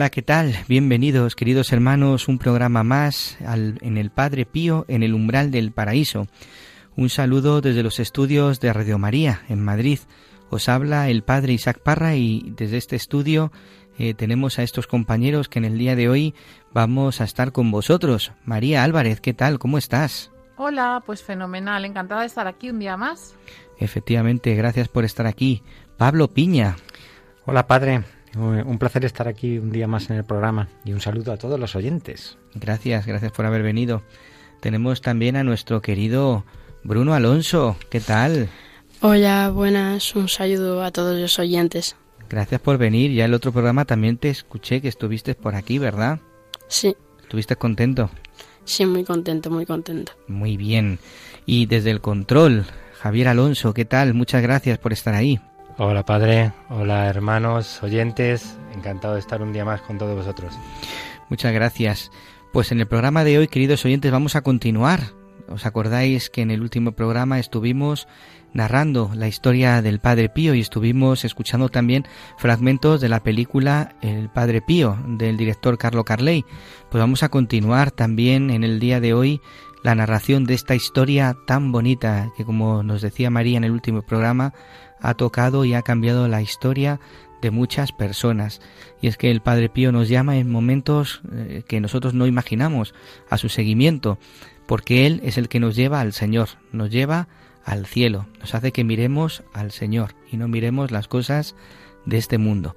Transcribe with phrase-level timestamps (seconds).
[0.00, 0.56] Hola, ¿qué tal?
[0.66, 5.72] Bienvenidos, queridos hermanos, un programa más al- en el Padre Pío, en el umbral del
[5.72, 6.26] paraíso.
[6.96, 9.98] Un saludo desde los estudios de Radio María, en Madrid.
[10.48, 13.52] Os habla el Padre Isaac Parra y desde este estudio
[13.98, 16.34] eh, tenemos a estos compañeros que en el día de hoy
[16.72, 18.32] vamos a estar con vosotros.
[18.46, 19.58] María Álvarez, ¿qué tal?
[19.58, 20.30] ¿Cómo estás?
[20.56, 23.34] Hola, pues fenomenal, encantada de estar aquí un día más.
[23.78, 25.62] Efectivamente, gracias por estar aquí.
[25.98, 26.76] Pablo Piña,
[27.46, 28.04] Hola padre,
[28.36, 31.58] un placer estar aquí un día más en el programa y un saludo a todos
[31.58, 32.38] los oyentes.
[32.54, 34.02] Gracias, gracias por haber venido.
[34.60, 36.44] Tenemos también a nuestro querido
[36.84, 37.76] Bruno Alonso.
[37.90, 38.48] ¿Qué tal?
[39.00, 41.96] Hola, buenas, un saludo a todos los oyentes.
[42.28, 43.10] Gracias por venir.
[43.12, 46.20] Ya el otro programa también te escuché que estuviste por aquí, ¿verdad?
[46.68, 48.10] Sí, ¿Estuviste contento?
[48.64, 50.12] sí, muy contento, muy contento.
[50.28, 50.98] Muy bien.
[51.46, 52.66] Y desde el control,
[53.00, 54.14] Javier Alonso, ¿qué tal?
[54.14, 55.40] Muchas gracias por estar ahí.
[55.82, 60.52] Hola padre, hola hermanos, oyentes, encantado de estar un día más con todos vosotros.
[61.30, 62.10] Muchas gracias.
[62.52, 65.00] Pues en el programa de hoy, queridos oyentes, vamos a continuar.
[65.48, 68.08] ¿Os acordáis que en el último programa estuvimos
[68.52, 72.04] narrando la historia del Padre Pío y estuvimos escuchando también
[72.36, 76.44] fragmentos de la película El Padre Pío del director Carlo Carley?
[76.90, 79.40] Pues vamos a continuar también en el día de hoy
[79.82, 84.02] la narración de esta historia tan bonita que como nos decía María en el último
[84.02, 84.52] programa
[85.00, 87.00] ha tocado y ha cambiado la historia
[87.40, 88.60] de muchas personas.
[89.00, 92.94] Y es que el Padre Pío nos llama en momentos eh, que nosotros no imaginamos
[93.28, 94.18] a su seguimiento,
[94.66, 97.28] porque Él es el que nos lleva al Señor, nos lleva
[97.64, 101.54] al cielo, nos hace que miremos al Señor y no miremos las cosas
[102.06, 102.76] de este mundo.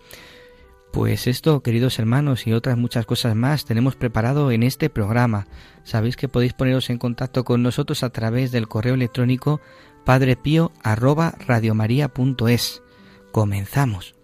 [0.91, 5.47] Pues esto, queridos hermanos, y otras muchas cosas más tenemos preparado en este programa.
[5.83, 9.59] Sabéis que podéis poneros en contacto con nosotros a través del correo electrónico
[10.03, 12.83] padrepío@radiomaria.es.
[13.31, 14.15] Comenzamos.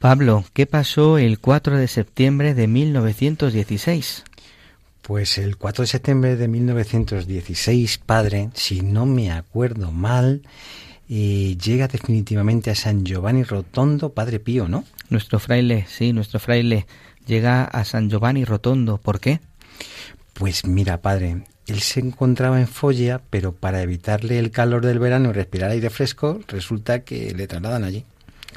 [0.00, 4.24] Pablo, ¿qué pasó el 4 de septiembre de 1916?
[5.02, 10.40] Pues el 4 de septiembre de 1916, padre, si no me acuerdo mal,
[11.10, 14.84] eh, llega definitivamente a San Giovanni Rotondo, Padre Pío, ¿no?
[15.10, 16.86] Nuestro fraile, sí, nuestro fraile
[17.26, 18.96] llega a San Giovanni Rotondo.
[18.96, 19.40] ¿Por qué?
[20.32, 25.28] Pues mira, padre, él se encontraba en Foggia, pero para evitarle el calor del verano
[25.28, 28.06] y respirar aire fresco, resulta que le trasladan allí.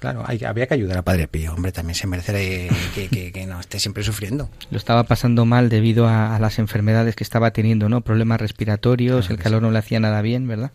[0.04, 3.46] Claro, hay, había que ayudar a Padre Pío, hombre, también se merece que, que- que
[3.46, 4.50] no esté siempre sufriendo.
[4.70, 8.02] Lo estaba pasando mal debido a, a las enfermedades que estaba teniendo, ¿no?
[8.02, 10.72] Problemas respiratorios, Claro el calor no le hacía nada bien, ¿verdad?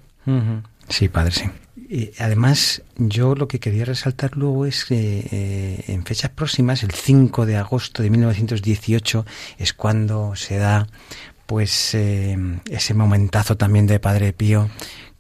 [0.89, 1.45] Sí, padre, sí.
[1.91, 6.93] Y además, yo lo que quería resaltar luego es que eh, en fechas próximas, el
[6.93, 9.27] 5 de agosto de 1918,
[9.59, 10.87] es cuando se da
[11.45, 12.35] pues eh,
[12.71, 14.71] ese momentazo también de Padre Pío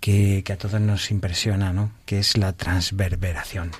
[0.00, 1.92] que, que a todos nos impresiona, ¿no?
[2.06, 3.70] Que es la transverberación.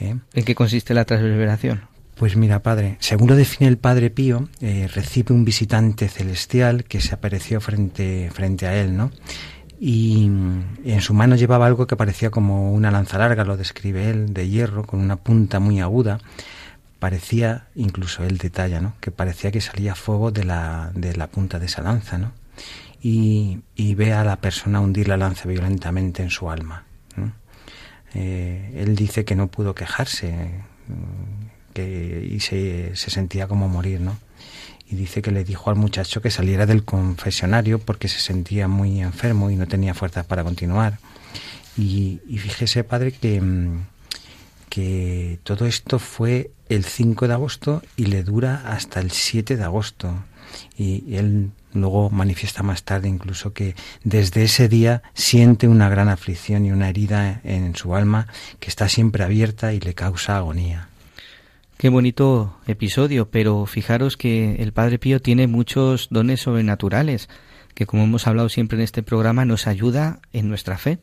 [0.00, 0.16] ¿Eh?
[0.34, 1.82] ¿En qué consiste la transverberación?
[2.16, 7.02] Pues mira, padre, según lo define el padre Pío, eh, recibe un visitante celestial que
[7.02, 9.10] se apareció frente, frente a él, ¿no?
[9.78, 14.32] Y en su mano llevaba algo que parecía como una lanza larga, lo describe él,
[14.32, 16.18] de hierro, con una punta muy aguda.
[16.98, 18.94] Parecía, incluso él detalla, ¿no?
[19.00, 22.32] Que parecía que salía fuego de la, de la punta de esa lanza, ¿no?
[23.02, 26.85] Y, y ve a la persona hundir la lanza violentamente en su alma.
[28.16, 30.32] Eh, él dice que no pudo quejarse,
[30.88, 34.16] mm, que y se, se sentía como morir, ¿no?
[34.88, 39.00] y dice que le dijo al muchacho que saliera del confesionario porque se sentía muy
[39.00, 40.98] enfermo y no tenía fuerzas para continuar.
[41.76, 43.86] Y, fíjese, padre, que, mm,
[44.70, 49.64] que todo esto fue el 5 de agosto y le dura hasta el 7 de
[49.64, 50.14] agosto.
[50.78, 53.74] Y, él luego manifiesta más tarde incluso que
[54.04, 58.26] desde ese día siente una gran aflicción y una herida en su alma
[58.60, 60.88] que está siempre abierta y le causa agonía.
[61.78, 67.28] Qué bonito episodio, pero fijaros que el Padre Pío tiene muchos dones sobrenaturales,
[67.74, 70.98] que como hemos hablado siempre en este programa nos ayuda en nuestra fe.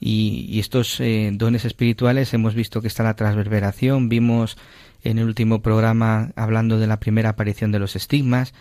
[0.00, 4.58] Y, estos eh, dones espirituales hemos visto que está la transverberación, vimos
[5.04, 8.52] en el último programa hablando de la primera aparición de los estigmas,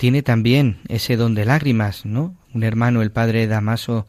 [0.00, 2.34] tiene también ese don de lágrimas, ¿no?
[2.54, 4.06] Un hermano, el padre Damaso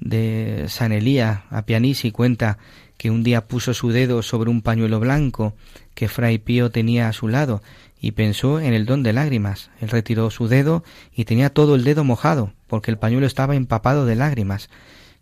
[0.00, 2.56] de San Elía, a Pianisi, cuenta
[2.96, 5.54] que un día puso su dedo sobre un pañuelo blanco
[5.92, 7.62] que Fray Pío tenía a su lado
[8.00, 9.68] y pensó en el don de lágrimas.
[9.82, 10.84] Él retiró su dedo
[11.14, 14.70] y tenía todo el dedo mojado, porque el pañuelo estaba empapado de lágrimas.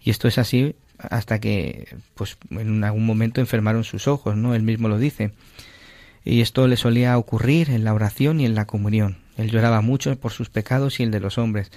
[0.01, 4.55] Y esto es así hasta que, pues, en algún momento enfermaron sus ojos, ¿no?
[4.55, 5.33] Él mismo lo dice.
[6.25, 9.19] Y esto le solía ocurrir en la oración y en la comunión.
[9.37, 11.71] Él lloraba mucho por sus pecados y el de los hombres.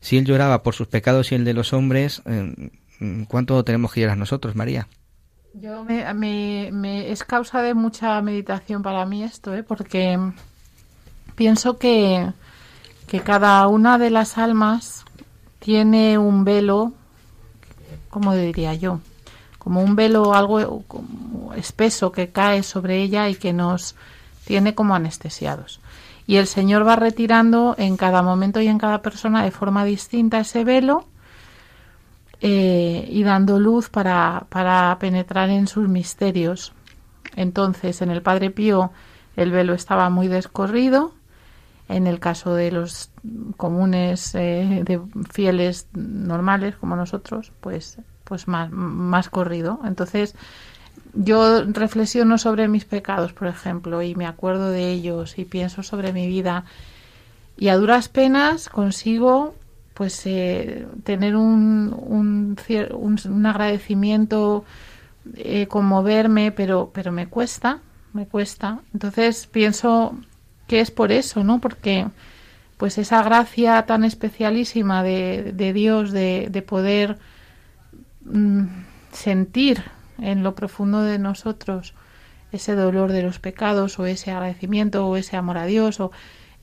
[0.00, 2.70] Si él lloraba por sus pecados y el de los hombres, eh,
[3.28, 4.88] ¿cuánto tenemos que llorar nosotros, María?
[5.54, 9.62] Yo me, es causa de mucha meditación para mí esto, ¿eh?
[9.62, 10.18] porque
[11.36, 12.32] pienso que,
[13.06, 15.04] que cada una de las almas
[15.58, 16.92] tiene un velo,
[18.08, 19.00] ¿cómo diría yo?
[19.62, 20.84] Como un velo algo
[21.54, 23.94] espeso que cae sobre ella y que nos
[24.44, 25.80] tiene como anestesiados.
[26.26, 30.40] Y el Señor va retirando en cada momento y en cada persona de forma distinta
[30.40, 31.06] ese velo
[32.40, 36.72] eh, y dando luz para, para penetrar en sus misterios.
[37.36, 38.90] Entonces, en el Padre Pío
[39.36, 41.12] el velo estaba muy descorrido,
[41.88, 43.10] en el caso de los
[43.56, 45.00] comunes eh, de
[45.30, 47.98] fieles normales como nosotros, pues,
[48.32, 49.78] pues más, más corrido.
[49.84, 50.34] Entonces,
[51.12, 56.14] yo reflexiono sobre mis pecados, por ejemplo, y me acuerdo de ellos y pienso sobre
[56.14, 56.64] mi vida
[57.58, 59.54] y a duras penas consigo
[59.92, 62.56] pues eh, tener un, un,
[62.94, 64.64] un, agradecimiento,
[65.36, 67.80] eh, conmoverme, pero, pero me cuesta,
[68.14, 68.78] me cuesta.
[68.94, 70.16] Entonces pienso
[70.68, 71.60] que es por eso, ¿no?
[71.60, 72.06] Porque
[72.78, 77.18] pues esa gracia tan especialísima de, de Dios de, de poder
[78.24, 78.66] mm,
[79.12, 79.82] sentir
[80.18, 81.94] en lo profundo de nosotros
[82.52, 86.12] ese dolor de los pecados o ese agradecimiento o ese amor a Dios o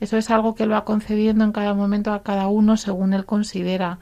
[0.00, 3.26] eso es algo que lo va concediendo en cada momento a cada uno según él
[3.26, 3.98] considera.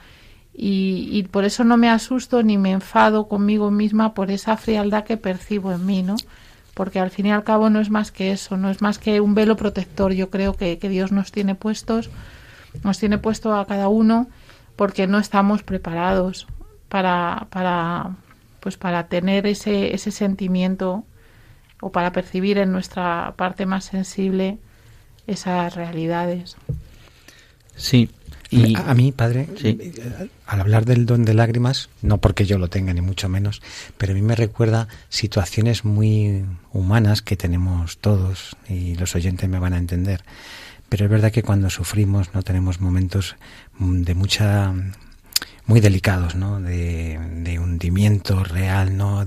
[0.61, 5.17] Y, por eso no me asusto ni me enfado conmigo misma por esa frialdad que
[5.17, 6.17] percibo en mí, ¿no?
[6.75, 9.21] Porque al fin y al cabo no es más que eso, no es más que
[9.21, 10.13] un velo protector.
[10.15, 12.11] Yo creo que, Dios nos tiene puestos,
[12.83, 14.29] nos tiene puesto a cada uno
[14.75, 16.49] porque no estamos preparados
[16.89, 18.17] para, para,
[18.61, 21.05] pues para tener ese, ese sentimiento
[21.81, 24.59] o para percibir en nuestra parte más sensible
[25.27, 26.57] esas realidades.
[27.77, 28.11] Sí.
[28.51, 32.69] Y a, mí, padre, eh, al hablar del don de lágrimas, no porque yo lo
[32.69, 33.61] tenga ni mucho menos,
[33.99, 39.59] pero a mí me recuerda situaciones muy humanas que tenemos todos y los oyentes me
[39.59, 40.25] van a entender.
[40.89, 43.37] Pero es verdad que cuando sufrimos no tenemos momentos
[43.79, 44.73] mm, de mucha
[45.67, 46.61] muy delicados, ¿no?
[46.61, 47.19] De,
[47.61, 49.27] hundimiento real, ¿no?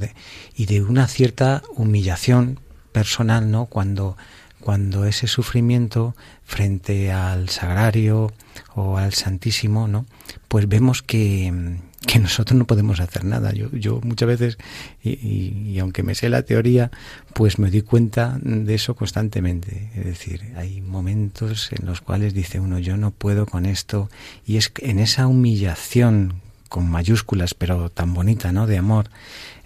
[0.55, 2.59] Y de una cierta humillación
[2.91, 3.65] personal, ¿no?
[3.65, 4.17] Cuando
[4.61, 8.31] cuando ese sufrimiento frente al sagrario
[8.75, 10.05] o al santísimo, ¿no?
[10.47, 13.53] Pues vemos que, que nosotros no podemos hacer nada.
[13.53, 14.57] Yo, yo muchas veces,
[15.03, 16.91] y, aunque me sé la teoría,
[17.33, 19.89] pues me doy cuenta de eso constantemente.
[19.95, 24.09] Es decir, hay momentos en los cuales dice uno, yo no puedo con esto,
[24.45, 28.65] y es en esa humillación con mayúsculas, pero tan bonita, ¿no?
[28.65, 29.09] De amor,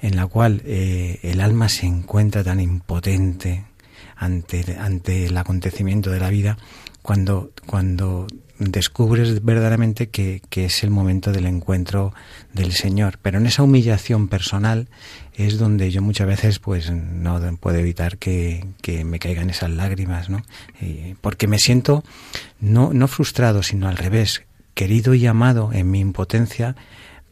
[0.01, 3.63] en la cual eh, el alma se encuentra tan impotente,
[4.17, 6.57] ante, ante el acontecimiento de la vida
[7.01, 8.27] cuando, cuando
[8.59, 12.13] descubres verdaderamente que, que, es el momento del encuentro
[12.53, 13.19] del Señor.
[13.21, 14.87] Pero en esa humillación personal
[15.33, 20.29] es donde yo muchas veces pues no puedo evitar que, que me caigan esas lágrimas,
[20.29, 20.43] ¿no?
[21.21, 22.03] Porque me siento
[22.59, 24.43] no, no frustrado, sino al revés,
[24.73, 26.75] querido y amado en mi impotencia,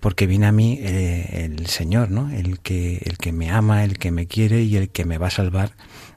[0.04, 2.30] porque viene a mí eh, el Señor, ¿no?
[2.30, 5.28] El que, el que me ama, el que me quiere y el que me va
[5.28, 5.72] a salvar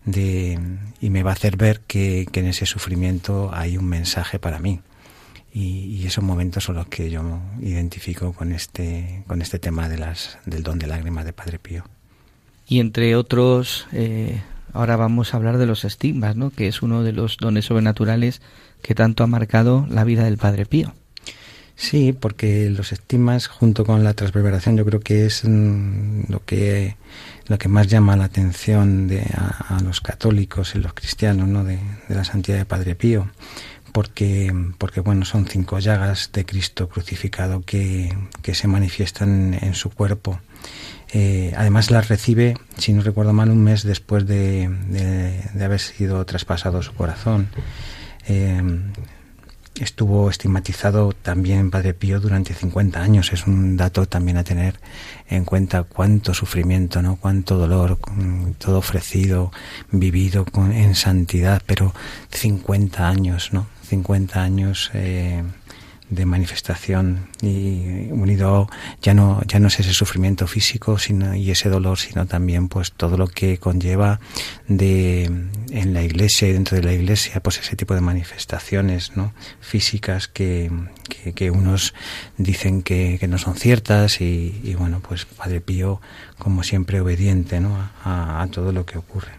[0.05, 0.59] de,
[1.01, 4.81] y me va a hacer ver que, en ese sufrimiento hay un mensaje para mí.
[5.59, 7.23] Y, esos momentos son los que yo
[7.63, 11.83] identifico con este, con este tema de las, del don de lágrimas de Padre Pío.
[12.69, 14.43] Y entre otros eh,
[14.75, 16.51] ahora vamos a hablar de los estigmas, ¿no?
[16.51, 18.43] Que es uno de los dones sobrenaturales
[18.83, 20.95] que tanto ha marcado la vida del Padre Pío.
[21.75, 26.97] Sí, porque los estigmas junto con la transverberación yo creo que es mm, lo que
[27.49, 31.65] lo que más llama la atención de, a, los católicos y los cristianos ¿no?
[31.65, 33.31] de, la santidad de Padre Pío
[33.93, 39.91] porque, porque bueno, son cinco llagas de Cristo crucificado que, que se manifiestan en su
[39.91, 40.41] cuerpo.
[41.13, 46.25] Eh, además las recibe, si no recuerdo mal, un mes después de, de, haber sido
[46.25, 47.49] traspasado su corazón.
[48.29, 48.61] Eh,
[49.81, 53.33] estuvo estigmatizado también Padre Pío durante 50 años.
[53.33, 54.81] Es un dato también a tener
[55.29, 57.17] en cuenta cuánto sufrimiento, ¿no?
[57.17, 57.99] cuánto dolor,
[58.59, 59.53] todo ofrecido,
[59.91, 61.95] vivido con, en santidad, pero
[62.31, 63.67] 50 años, ¿no?
[63.87, 65.43] 50 años eh,
[66.09, 68.69] de manifestación y unido
[69.03, 72.93] ya no ya no es ese sufrimiento físico sino y ese dolor sino también pues
[72.93, 74.21] todo lo que conlleva
[74.69, 79.33] de en la iglesia y dentro de la iglesia pues ese tipo de manifestaciones no
[79.61, 80.71] físicas que,
[81.35, 81.93] que, unos
[82.39, 86.01] dicen que, no son ciertas y, bueno pues padre pío
[86.39, 89.33] como siempre obediente no a, a todo lo que ocurre.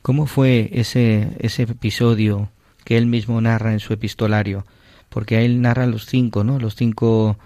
[0.00, 2.48] Cómo fue ese ese episodio
[2.88, 4.64] que él mismo narra en su epistolario
[5.08, 6.58] porque él narra los cinco, ¿no?
[6.58, 7.36] Los cinco,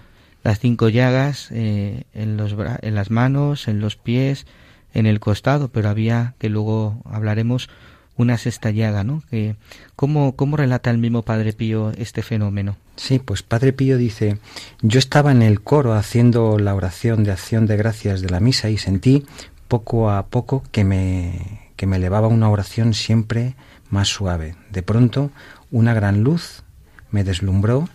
[0.44, 4.46] las cinco llagas eh, en, los, en las manos, en los pies,
[4.94, 7.68] en el costado, pero había, que luego hablaremos,
[8.16, 9.22] una sexta llaga, ¿no?
[9.30, 9.56] Que,
[9.96, 12.76] ¿cómo, ¿Cómo relata el mismo Padre Pío este fenómeno?
[12.96, 14.38] Sí, pues Padre Pío dice,
[14.82, 18.68] yo estaba en el coro haciendo la oración de acción de gracias de la misa
[18.68, 19.24] y sentí
[19.66, 23.54] poco a poco que me, que me elevaba una oración siempre
[23.92, 24.56] más suave.
[24.70, 25.30] De pronto,
[25.70, 26.64] una gran luz
[27.10, 27.88] me deslumbró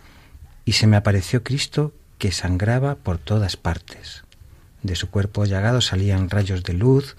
[0.63, 4.23] y se me apareció Cristo que sangraba por todas partes.
[4.83, 7.15] De su cuerpo llagado salían rayos de luz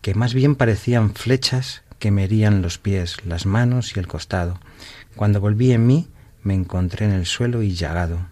[0.00, 4.58] que más bien parecían flechas que me herían los pies, las manos y el costado.
[5.16, 6.08] Cuando volví en mí,
[6.42, 8.28] me encontré en el suelo y llagado.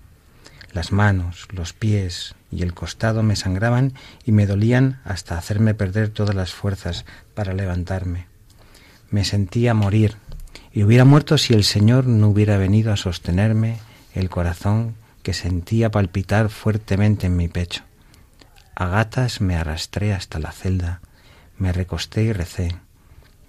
[0.73, 6.09] Las manos, los pies y el costado me sangraban y me dolían hasta hacerme perder
[6.11, 8.27] todas las fuerzas para levantarme.
[9.11, 10.17] Me sentía morir
[10.73, 13.79] y hubiera muerto si el Señor no hubiera venido a sostenerme
[14.15, 17.83] el corazón que sentía palpitar fuertemente en mi pecho.
[18.75, 21.01] A gatas me arrastré hasta la celda,
[21.57, 22.77] me recosté y recé,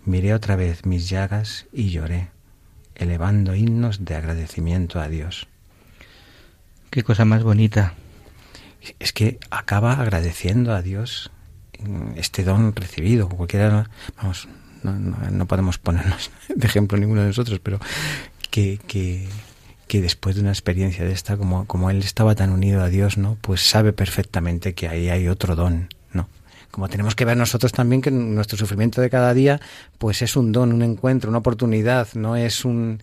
[0.05, 2.29] miré otra vez mis llagas y lloré,
[2.95, 5.47] elevando himnos de agradecimiento a Dios.
[6.89, 7.93] Qué cosa más bonita.
[8.97, 11.31] Es que acaba agradeciendo a Dios
[12.15, 13.29] este don recibido.
[13.29, 14.47] Cualquiera, vamos,
[14.83, 17.79] no, no, podemos ponernos de ejemplo ninguno de nosotros, pero
[18.49, 19.27] que, que,
[19.87, 23.17] que, después de una experiencia de esta, como, como él estaba tan unido a Dios,
[23.17, 23.37] ¿no?
[23.41, 26.27] Pues sabe perfectamente que ahí hay otro don, ¿no?
[26.71, 29.59] Como tenemos que ver nosotros también que nuestro sufrimiento de cada día,
[29.97, 33.01] pues es un don, un encuentro, una oportunidad, no es un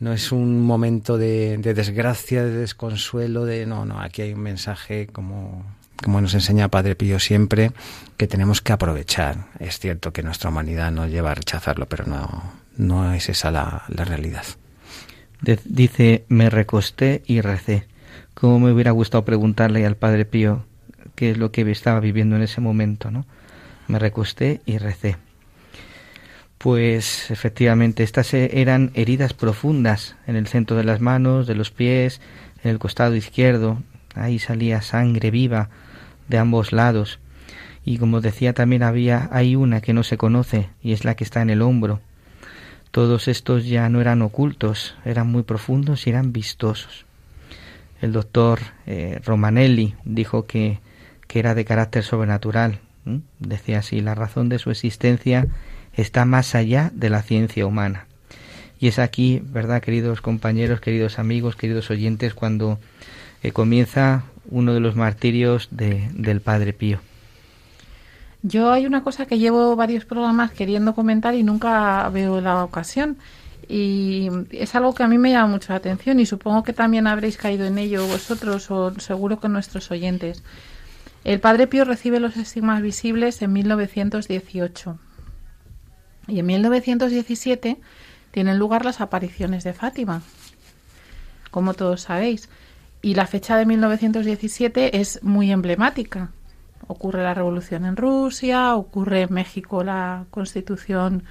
[0.00, 4.40] no es un momento de, de desgracia, de desconsuelo, de no, no, aquí hay un
[4.40, 5.64] mensaje como
[6.02, 7.72] como nos enseña Padre Pío siempre,
[8.16, 9.46] que tenemos que aprovechar.
[9.58, 13.84] Es cierto que nuestra humanidad nos lleva a rechazarlo, pero no, no es esa la,
[13.88, 14.44] realidad.
[15.64, 17.86] dice, me recosté y recé.
[18.34, 20.64] ¿Cómo me hubiera gustado preguntarle al Padre Pío
[21.14, 23.26] qué es lo que estaba viviendo en ese momento, ¿no?
[23.88, 25.16] Me recosté y recé.
[26.58, 32.20] Pues efectivamente, estas eran heridas profundas en el centro de las manos, de los pies,
[32.62, 33.82] en el costado izquierdo.
[34.14, 35.70] Ahí salía sangre viva
[36.28, 37.18] de ambos lados.
[37.84, 41.24] Y como decía también había hay una que no se conoce y es la que
[41.24, 42.00] está en el hombro.
[42.90, 47.06] Todos estos ya no eran ocultos, eran muy profundos y eran vistosos.
[48.00, 50.80] El doctor eh, Romanelli dijo que,
[51.26, 52.80] que, era de carácter sobrenatural.
[53.38, 55.46] Decía así, la razón de su existencia
[55.94, 58.06] está más allá de la ciencia humana.
[58.78, 62.80] Y es aquí, ¿verdad, queridos compañeros, queridos amigos, queridos oyentes, cuando
[63.42, 67.00] eh, comienza uno de los martirios de, del Padre Pío.
[68.42, 73.16] Yo hay una cosa que llevo varios programas queriendo comentar y nunca veo la ocasión.
[73.68, 77.06] Y es algo que a mí me llama mucho la atención y supongo que también
[77.06, 80.42] habréis caído en ello vosotros o seguro que nuestros oyentes.
[81.24, 84.98] El Padre Pío recibe los estigmas visibles en 1918
[86.26, 87.78] y en 1917
[88.32, 90.22] tienen lugar las apariciones de Fátima,
[91.52, 92.48] como todos sabéis.
[93.04, 96.30] Y la fecha de 1917 es muy emblemática.
[96.86, 101.24] Ocurre la revolución en Rusia, ocurre en México la constitución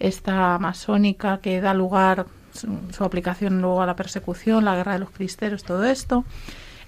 [0.00, 5.10] esta masónica que da lugar su, aplicación luego a la persecución, la guerra de los
[5.10, 6.24] cristeros, todo esto.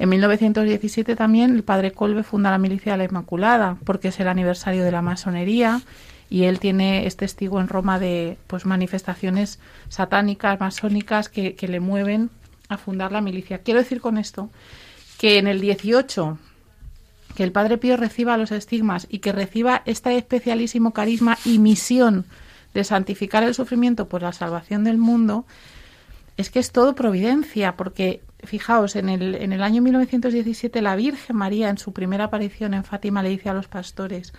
[0.00, 4.26] En 1917 también el padre Colbe funda la Milicia de la Inmaculada, porque es el
[4.26, 5.80] aniversario de la masonería
[6.28, 12.30] y él tiene es testigo en Roma de pues manifestaciones satánicas, masónicas que le mueven
[12.68, 13.58] a fundar la milicia.
[13.58, 14.50] Quiero decir con esto
[15.18, 16.38] que en el 18
[17.34, 22.24] que el Padre Pío reciba los estigmas y que reciba este especialísimo carisma y misión
[22.74, 25.46] de santificar el sufrimiento por la salvación del mundo,
[26.36, 31.36] es que es todo providencia, porque fijaos, en el, en el año 1917 la Virgen
[31.36, 34.32] María en su primera aparición en Fátima le dice a los pastores,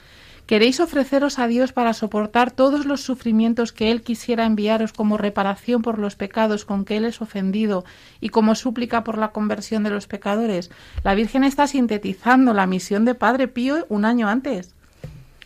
[0.49, 5.83] Queréis ofreceros a Dios para soportar todos los sufrimientos que Él quisiera enviaros como reparación
[5.83, 7.85] por los pecados con que Él es ofendido
[8.19, 10.71] y como súplica por la conversión de los pecadores.
[11.03, 14.73] La Virgen está sintetizando la misión de Padre Pío un año antes.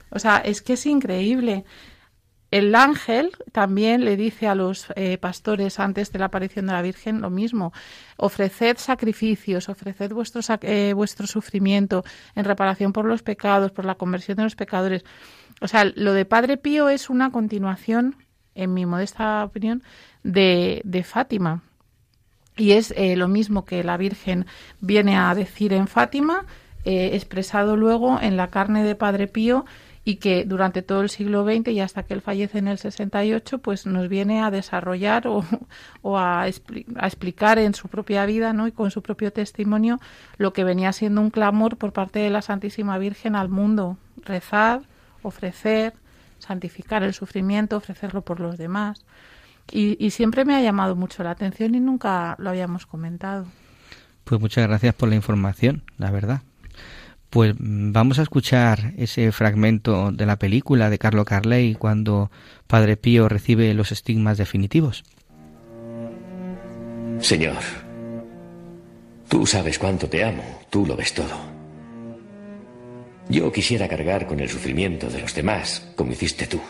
[0.09, 1.65] O sea, es que es increíble.
[2.53, 6.83] El ángel también le dice a los eh, pastores antes de la aparición de la
[6.83, 7.73] Virgen lo mismo.
[8.17, 12.03] Ofreced sacrificios, ofreced vuestro, eh, vuestro sufrimiento
[12.35, 15.03] en reparación por los pecados, por la conversión de los pecadores.
[15.61, 18.17] O sea, lo de Padre Pío es una continuación,
[18.53, 19.81] en mi modesta opinión,
[20.21, 21.63] de, de Fátima.
[22.55, 24.45] Y es eh, lo mismo que la Virgen
[24.79, 26.45] viene a decir en Fátima,
[26.85, 29.65] expresado luego en la carne de Padre Pío
[30.05, 33.59] y que durante todo el siglo XX y hasta que él fallece en el 68,
[33.59, 38.67] pues nos viene a desarrollar o, a, explicar en su propia vida ¿no?
[38.67, 39.99] y con su propio testimonio
[40.37, 44.81] lo que venía siendo un clamor por parte de la Santísima Virgen al mundo, rezar,
[45.21, 45.93] ofrecer,
[46.39, 49.05] santificar el sufrimiento, ofrecerlo por los demás.
[49.71, 53.45] Y, y siempre me ha llamado mucho la atención y nunca lo habíamos comentado.
[54.25, 56.41] Pues muchas gracias por la información, la verdad.
[57.33, 62.29] Pues vamos a escuchar ese fragmento de la película de Carlo Carley cuando
[62.67, 65.03] Padre Pío recibe los estigmas definitivos.
[67.19, 67.57] Señor,
[69.29, 71.35] tú sabes cuánto te amo, tú lo ves todo.
[73.29, 76.61] Yo quisiera cargar con el sufrimiento de los demás, como hiciste tú.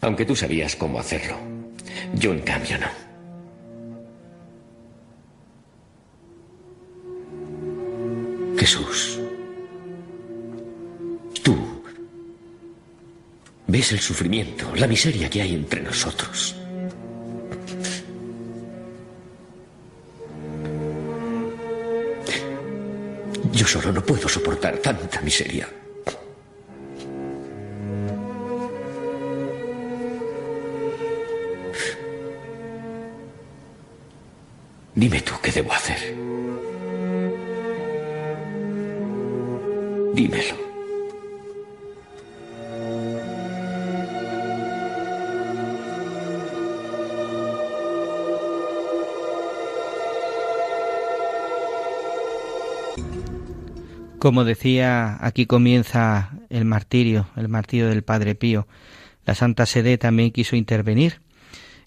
[0.00, 1.36] Aunque tú sabías cómo hacerlo.
[2.16, 3.11] Yo en cambio no.
[8.62, 9.18] Jesús,
[11.42, 11.56] tú
[13.66, 16.54] ves el sufrimiento, la miseria que hay entre nosotros.
[23.52, 25.68] Yo solo no puedo soportar tanta miseria.
[34.94, 36.41] Dime tú qué debo hacer.
[40.14, 40.72] Dímelo.
[54.18, 58.68] Como decía, aquí comienza el martirio, el martirio del Padre Pío.
[59.26, 61.20] La Santa Sede también quiso intervenir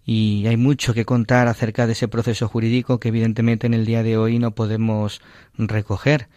[0.06, 4.04] y hay mucho que contar acerca de ese proceso jurídico que evidentemente en el día
[4.04, 5.22] de hoy no podemos
[5.58, 6.28] recoger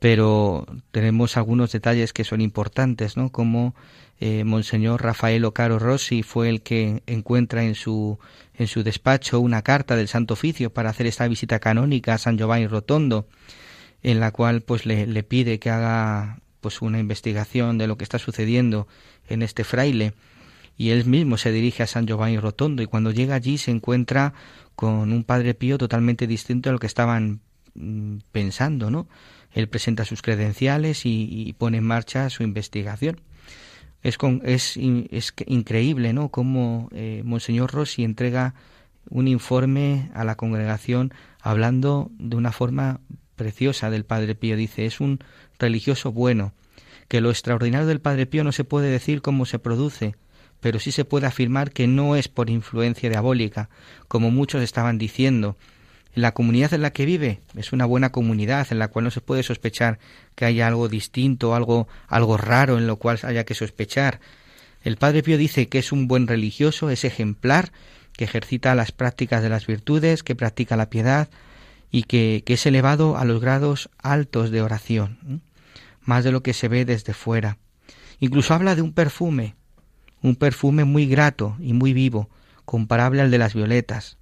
[0.00, 3.30] pero tenemos algunos detalles que son importantes, ¿no?
[3.30, 3.74] Como
[4.18, 8.18] eh, Monseñor Rafael Ocaro Rossi fue el que encuentra en su,
[8.54, 12.38] en su despacho una carta del Santo Oficio para hacer esta visita canónica a San
[12.38, 13.28] Giovanni Rotondo,
[14.02, 18.04] en la cual pues le, le pide que haga pues una investigación de lo que
[18.04, 18.88] está sucediendo
[19.28, 20.14] en este fraile
[20.78, 24.32] y él mismo se dirige a San Giovanni Rotondo y cuando llega allí se encuentra
[24.76, 27.42] con un Padre Pío totalmente distinto a lo que estaban
[28.32, 29.08] pensando, ¿no?
[29.52, 33.20] Él presenta sus credenciales y, pone en marcha su investigación.
[34.02, 34.76] Es, es,
[35.10, 36.30] es increíble, ¿no?
[36.30, 38.54] Cómo eh, Monseñor Rossi entrega
[39.08, 43.00] un informe a la congregación hablando de una forma
[43.36, 44.56] preciosa del Padre Pío.
[44.56, 45.20] Dice, es un
[45.58, 46.52] religioso bueno,
[47.08, 50.14] que lo extraordinario del Padre Pío no se puede decir cómo se produce,
[50.60, 53.68] pero sí se puede afirmar que no es por influencia diabólica,
[54.08, 55.56] como muchos estaban diciendo,
[56.14, 59.20] la comunidad en la que vive es una buena comunidad en la cual no se
[59.20, 59.98] puede sospechar
[60.34, 64.20] que haya algo distinto, algo, algo raro en lo cual haya que sospechar.
[64.82, 67.72] El Padre Pío dice que es un buen religioso, es ejemplar,
[68.12, 71.28] que ejercita las prácticas de las virtudes, que practica la piedad
[71.90, 75.42] y que, que es elevado a los grados altos de oración,
[76.02, 77.58] más de lo que se ve desde fuera.
[78.18, 79.54] Incluso habla de un perfume,
[80.22, 82.28] un perfume muy grato y muy vivo,
[82.64, 84.18] comparable al de las violetas,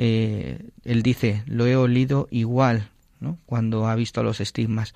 [0.00, 3.36] eh, él dice, lo he olido igual, ¿no?
[3.46, 4.94] Cuando ha visto los estigmas.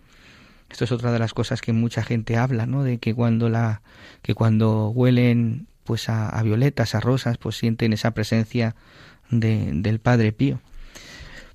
[0.70, 2.84] Esto es otra de las cosas que mucha gente habla, ¿no?
[2.84, 3.82] De que cuando la,
[4.22, 8.76] que cuando huelen, pues a, violetas, a rosas, pues sienten esa presencia
[9.28, 10.60] de, del Padre Pío.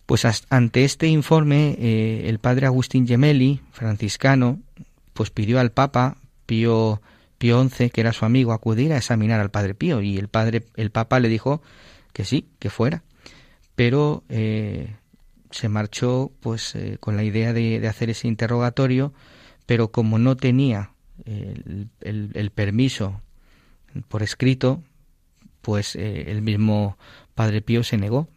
[0.06, 4.60] Pues ante este informe, eh, el padre Agustín Gemelli, franciscano,
[5.14, 7.02] pues pidió al Papa Pío,
[7.38, 10.02] Pío XI, que era su amigo, acudir a examinar al padre Pío.
[10.02, 11.62] Y el padre, el Papa le dijo
[12.14, 13.04] que sí, que fuera.
[13.78, 14.94] Pero eh,
[15.52, 19.14] se marchó pues eh, con la idea de, hacer ese interrogatorio,
[19.66, 20.92] pero como no tenía
[21.24, 23.22] el, el permiso
[24.10, 24.84] por escrito,
[25.62, 26.98] pues el mismo
[27.34, 28.28] Padre Pío se negó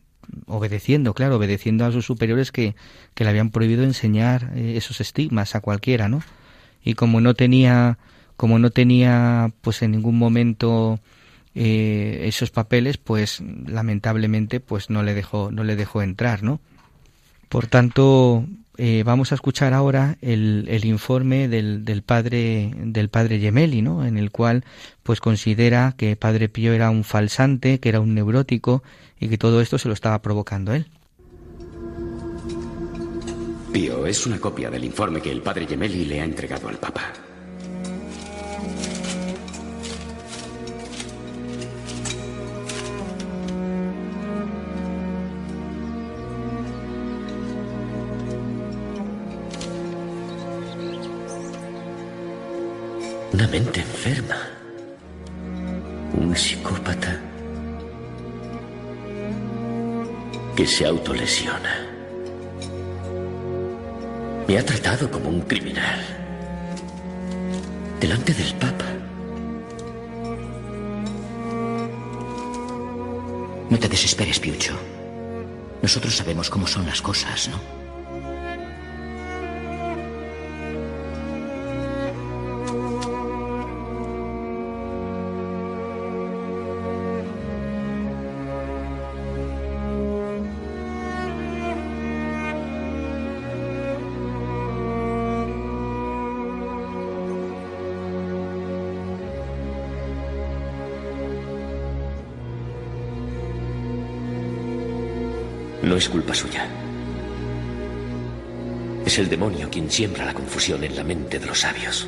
[0.47, 2.75] obedeciendo, claro, obedeciendo a sus superiores que,
[3.17, 6.23] le habían prohibido enseñar eh, esos estigmas a cualquiera, ¿no?
[6.83, 7.99] Y como no tenía,
[8.37, 11.01] como no tenía, pues en ningún momento
[11.55, 16.61] eh, esos papeles, pues lamentablemente, pues no le dejó, no le dejó entrar, ¿no?
[17.49, 18.47] Por tanto,
[18.79, 24.07] eh, vamos a escuchar ahora el, el informe del, del, padre del padre Gemelli, ¿no?
[24.07, 24.65] En el cual,
[25.03, 28.83] pues considera que Padre Pío era un falsante, que era un neurótico
[29.19, 30.87] y que todo esto se lo estaba provocando él.
[33.73, 37.13] Pío es una copia del informe que el padre Gemelli le ha entregado al Papa.
[53.41, 54.37] Una mente enferma.
[56.13, 57.19] Un psicópata
[60.55, 61.89] que se autolesiona.
[64.47, 66.01] Me ha tratado como un criminal.
[67.99, 68.85] Delante del Papa.
[73.71, 74.75] No te desesperes, Piucho.
[75.81, 77.80] Nosotros sabemos cómo son las cosas, ¿no?
[105.83, 106.69] No es culpa suya.
[109.07, 112.07] Es el demonio quien siembra la confusión en la mente de los sabios.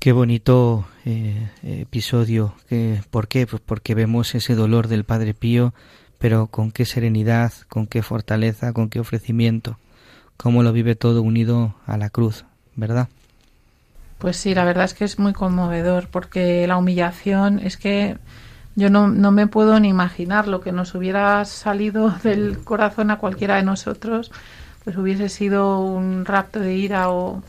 [0.00, 2.54] Qué bonito eh, episodio.
[3.10, 3.46] ¿Por qué?
[3.46, 5.72] Pues porque vemos ese dolor del Padre Pío,
[6.18, 9.78] pero con qué serenidad, con qué fortaleza, con qué ofrecimiento.
[10.36, 12.44] Cómo lo vive todo unido a la cruz,
[12.74, 13.08] ¿verdad?
[14.18, 18.16] Pues sí, la verdad es que es muy conmovedor, porque la humillación es que
[18.76, 23.18] yo no, no me puedo ni imaginar lo que nos hubiera salido del corazón a
[23.18, 24.32] cualquiera de nosotros,
[24.84, 27.42] pues hubiese sido un rapto de ira o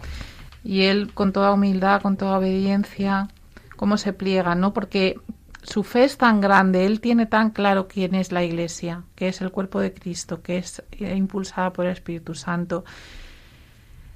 [0.64, 3.30] y él con toda humildad, con toda obediencia,
[3.76, 4.74] cómo se pliega, ¿no?
[4.74, 5.20] Porque
[5.62, 9.42] su fe es tan grande, él tiene tan claro quién es la Iglesia, que es
[9.42, 12.84] el cuerpo de Cristo, que es impulsada por el Espíritu Santo.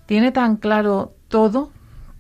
[0.08, 1.72] Tiene tan claro todo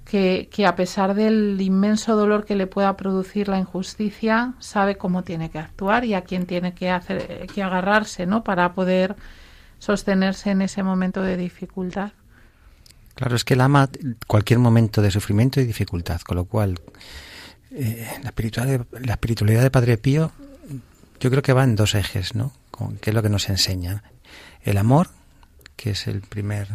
[0.09, 5.51] que, a pesar del inmenso dolor que le pueda producir la injusticia, sabe cómo tiene
[5.51, 8.43] que actuar y a quién tiene que, hacer, que agarrarse ¿no?
[8.43, 9.15] para poder
[9.77, 12.11] sostenerse en ese momento de dificultad.
[13.13, 13.89] Claro, es que él ama
[14.25, 16.79] cualquier momento de sufrimiento y dificultad, con lo cual
[17.71, 20.31] eh, la, espiritualidad, la espiritualidad de Padre Pío
[21.19, 22.53] yo creo que va en dos ejes, ¿no?
[22.71, 24.03] Con, que es lo que nos enseña.
[24.63, 25.09] El amor,
[25.75, 26.69] que es el primer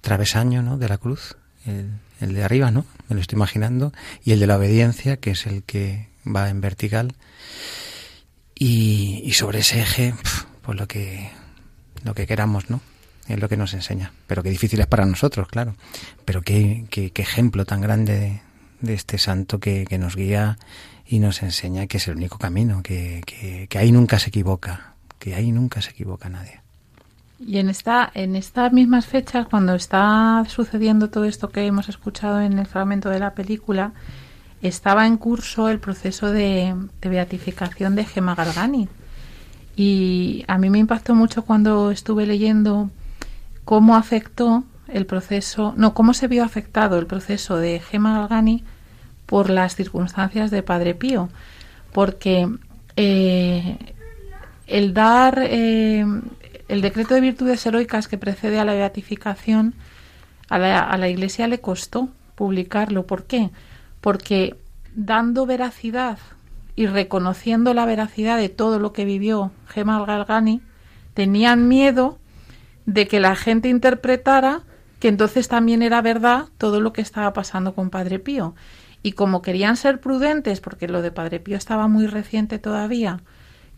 [0.00, 0.78] travesaño ¿no?
[0.78, 1.90] de la cruz, el,
[2.22, 2.86] el de arriba, ¿no?
[3.08, 3.92] Me lo estoy imaginando,
[4.24, 7.14] y el de la obediencia, que es el que va en vertical.
[8.54, 10.14] Y, sobre ese eje,
[10.62, 11.30] pues lo que,
[12.04, 12.80] lo que queramos, ¿no?
[13.28, 14.12] Es lo que nos enseña.
[14.26, 15.74] Pero qué difícil es para nosotros, claro.
[16.24, 18.40] Pero qué, qué, ejemplo tan grande
[18.80, 20.58] de, este santo que, que, nos guía
[21.06, 24.94] y nos enseña que es el único camino, que, que, que ahí nunca se equivoca,
[25.18, 26.61] que ahí nunca se equivoca nadie.
[27.44, 32.40] Y en esta, en estas mismas fechas, cuando está sucediendo todo esto que hemos escuchado
[32.40, 33.92] en el fragmento de la película,
[34.62, 38.88] estaba en curso el proceso de, beatificación de Gemma Galgani.
[39.74, 42.90] Y a mí me impactó mucho cuando estuve leyendo
[43.64, 48.62] cómo afectó el proceso, no, cómo se vio afectado el proceso de Gemma Galgani
[49.26, 51.28] por las circunstancias de Padre Pío.
[51.92, 52.48] Porque
[52.94, 53.78] eh,
[54.68, 56.06] el dar eh,
[56.72, 59.74] el decreto de virtudes heroicas que precede a la beatificación
[60.48, 63.06] a la, Iglesia le costó publicarlo.
[63.06, 63.50] ¿Por qué?
[64.00, 64.56] Porque
[64.94, 66.18] dando veracidad
[66.74, 70.62] y reconociendo la veracidad de todo lo que vivió Gemma Galgani,
[71.12, 72.18] tenían miedo
[72.86, 74.62] de que la gente interpretara
[74.98, 78.54] que entonces también era verdad todo lo que estaba pasando con Padre Pío.
[79.02, 83.20] Y como querían ser prudentes, porque lo de Padre Pío estaba muy reciente todavía,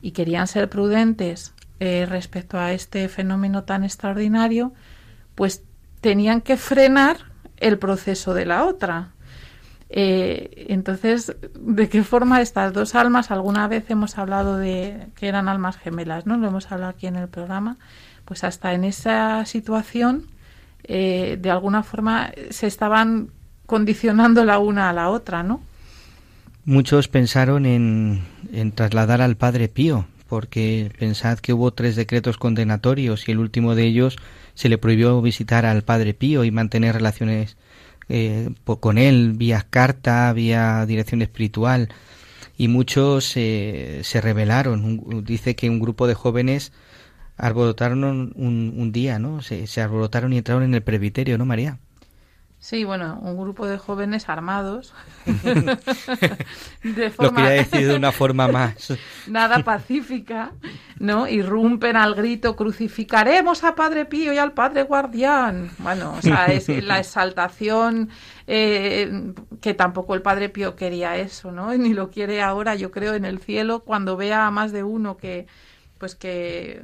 [0.00, 4.72] y querían ser prudentes eh, respecto a este fenómeno tan extraordinario,
[5.34, 5.62] pues
[6.00, 7.16] tenían que frenar
[7.56, 9.10] el proceso de la otra.
[9.90, 13.30] Eh, entonces, ¿de qué forma estas dos almas?
[13.30, 16.36] Alguna vez hemos hablado de que eran almas gemelas, ¿no?
[16.36, 17.76] Lo hemos hablado aquí en el programa.
[18.24, 20.26] Pues hasta en esa situación,
[20.84, 23.28] eh, de alguna forma, se estaban
[23.66, 25.60] condicionando la una a la otra, ¿no?
[26.64, 33.28] Muchos pensaron en, en trasladar al Padre Pío, porque pensad que hubo tres decretos condenatorios
[33.28, 34.16] y el último de ellos
[34.54, 37.56] se le prohibió visitar al Padre Pío y mantener relaciones
[38.08, 41.90] eh, con él vía carta, vía dirección espiritual
[42.58, 45.24] y muchos eh, se rebelaron.
[45.24, 46.72] Dice que un grupo de jóvenes
[47.36, 49.40] arborotaron un, un día, ¿no?
[49.40, 51.78] Se, se y entraron en el presbiterio, ¿no, María?
[52.64, 54.94] Sí, bueno, un grupo de jóvenes armados.
[55.26, 57.28] de forma...
[57.28, 58.94] Lo quería decir de una forma más.
[59.26, 60.52] Nada pacífica,
[60.98, 61.28] ¿no?
[61.28, 65.72] Irrumpen al grito, crucificaremos a Padre Pío y al Padre Guardián.
[65.76, 68.08] Bueno, o sea, es la exaltación
[68.46, 71.74] eh, que tampoco el Padre Pío quería eso, ¿no?
[71.76, 75.18] Ni lo quiere ahora, yo creo, en el cielo, cuando vea a más de uno
[75.18, 75.46] que,
[75.98, 76.82] pues que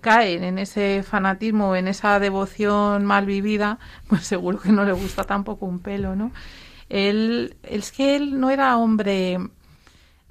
[0.00, 5.24] caen en ese fanatismo, en esa devoción mal vivida, pues seguro que no le gusta
[5.24, 6.32] tampoco un pelo, ¿no?
[6.88, 9.38] Él, es que él no era hombre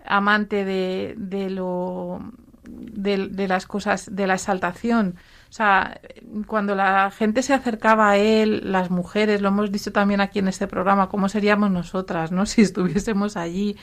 [0.06, 2.22] amante de, de lo
[2.64, 5.16] de, las cosas de la exaltación.
[5.50, 6.00] O sea
[6.48, 10.48] cuando la gente se acercaba a él las mujeres lo hemos dicho también aquí en
[10.48, 13.78] este programa cómo seríamos nosotras no si estuviésemos allí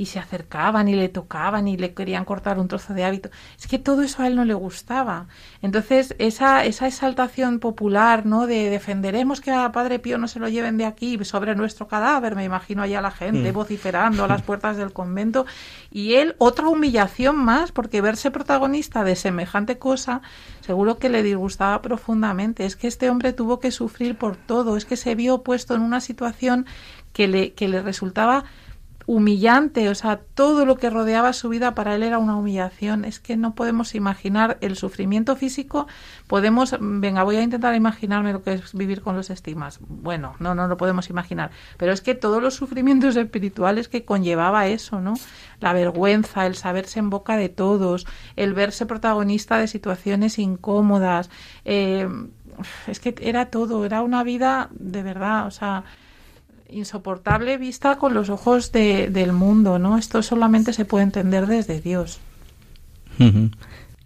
[0.00, 3.28] y se acercaban y le tocaban y le querían cortar un trozo de hábito.
[3.58, 5.26] Es que todo eso a él no le gustaba.
[5.60, 8.46] Entonces, esa, esa exaltación popular, ¿no?
[8.46, 12.34] De defenderemos que a Padre Pío no se lo lleven de aquí sobre nuestro cadáver,
[12.34, 13.54] me imagino allá la gente mm.
[13.54, 15.44] vociferando a las puertas del convento.
[15.90, 20.22] Y él, otra humillación más, porque verse protagonista de semejante cosa,
[20.62, 22.64] seguro que le disgustaba profundamente.
[22.64, 25.82] Es que este hombre tuvo que sufrir por todo, es que se vio puesto en
[25.82, 26.64] una situación
[27.12, 28.44] que le, que le resultaba
[29.06, 33.04] humillante, o sea, todo lo que rodeaba su vida para él era una humillación.
[33.04, 35.86] Es que no podemos imaginar el sufrimiento físico,
[36.26, 39.78] podemos, venga, voy a intentar imaginarme lo que es vivir con los estigmas.
[39.88, 44.66] Bueno, no, no lo podemos imaginar, pero es que todos los sufrimientos espirituales que conllevaba
[44.66, 45.14] eso, ¿no?
[45.60, 51.30] La vergüenza, el saberse en boca de todos, el verse protagonista de situaciones incómodas,
[51.64, 52.08] eh,
[52.86, 55.84] es que era todo, era una vida de verdad, o sea,
[56.72, 59.98] insoportable vista con los ojos de, del mundo, ¿no?
[59.98, 62.20] Esto solamente se puede entender desde Dios.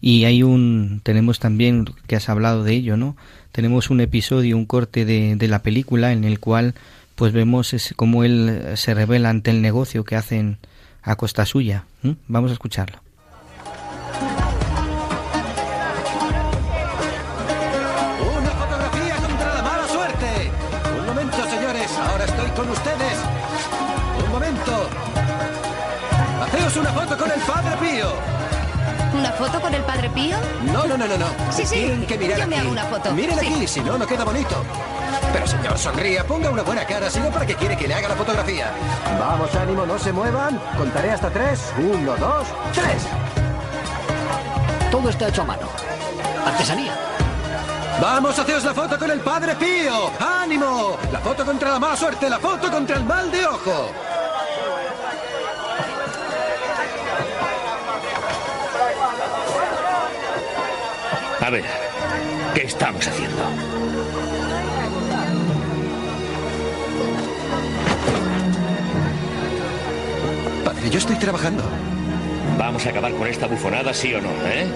[0.01, 3.17] Y hay un, tenemos también, que has hablado de ello, ¿no?
[3.53, 6.75] Tenemos un episodio, un corte de, de la película en el cual
[7.15, 10.59] pues vemos es, cómo él se revela ante el negocio que hacen
[11.03, 11.85] a costa suya.
[12.27, 13.04] Vamos a escucharlo.
[30.15, 30.37] Pío?
[30.73, 31.27] No, no, no, no, no.
[31.51, 31.75] Sí, sí.
[31.77, 32.51] Tienen que mirar Yo aquí.
[32.51, 33.13] me hago una foto.
[33.13, 33.47] Miren Sí.
[33.47, 34.55] aquí, si no, no queda bonito.
[35.33, 38.09] Pero señor, sonría, ponga una buena cara, si no, ¿para qué quiere que le haga
[38.09, 38.71] la fotografía?
[39.19, 40.61] Vamos, ánimo, no se muevan.
[40.79, 41.73] Contaré hasta tres.
[41.79, 43.03] Uno, dos, tres.
[44.91, 45.67] Todo está hecho a mano.
[46.47, 46.93] Artesanía.
[48.01, 50.11] Vamos, haceos la foto con el Padre Pío.
[50.21, 50.97] ¡Ánimo!
[51.13, 53.91] La foto contra la mala suerte, la foto contra el mal de ojo.
[61.55, 61.65] Ver,
[62.55, 63.45] ¿qué estamos haciendo?
[70.65, 71.63] Padre, yo estoy trabajando.
[72.59, 74.67] Vamos a acabar con esta bufonada, sí o no, ¿eh?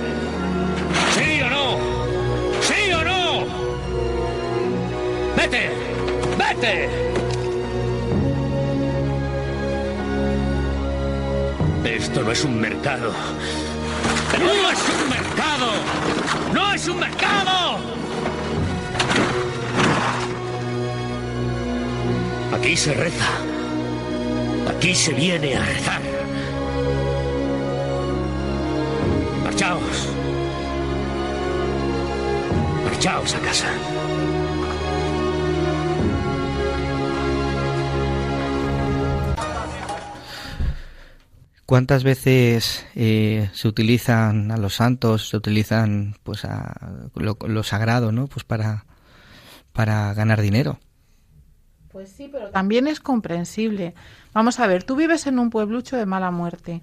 [1.14, 1.78] ¿Sí o no?
[2.60, 3.44] ¿Sí o no?
[5.36, 5.70] ¡Vete!
[6.38, 6.88] ¡Vete!
[11.96, 13.12] Esto no es un mercado.
[14.38, 16.27] ¡No es un mercado!
[16.52, 17.78] ¡No es un mercado!
[22.54, 23.28] Aquí se reza.
[24.68, 26.00] Aquí se viene a rezar.
[29.44, 30.08] Marchaos.
[32.84, 33.68] Marchaos a casa.
[41.68, 48.26] ¿Cuántas veces eh, se utilizan a los santos, se utilizan pues a lo, sagrado, ¿no?
[48.26, 48.86] Pues para,
[49.74, 50.78] para ganar dinero.
[51.92, 53.92] Pues sí, pero también es comprensible.
[54.32, 56.80] Vamos a ver, tú vives en un pueblucho de mala muerte.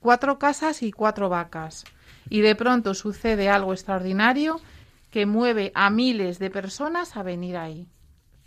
[0.00, 1.84] cuatro casas y cuatro vacas.
[2.30, 4.62] Y de pronto sucede algo extraordinario
[5.10, 7.86] que mueve a miles de personas a venir ahí.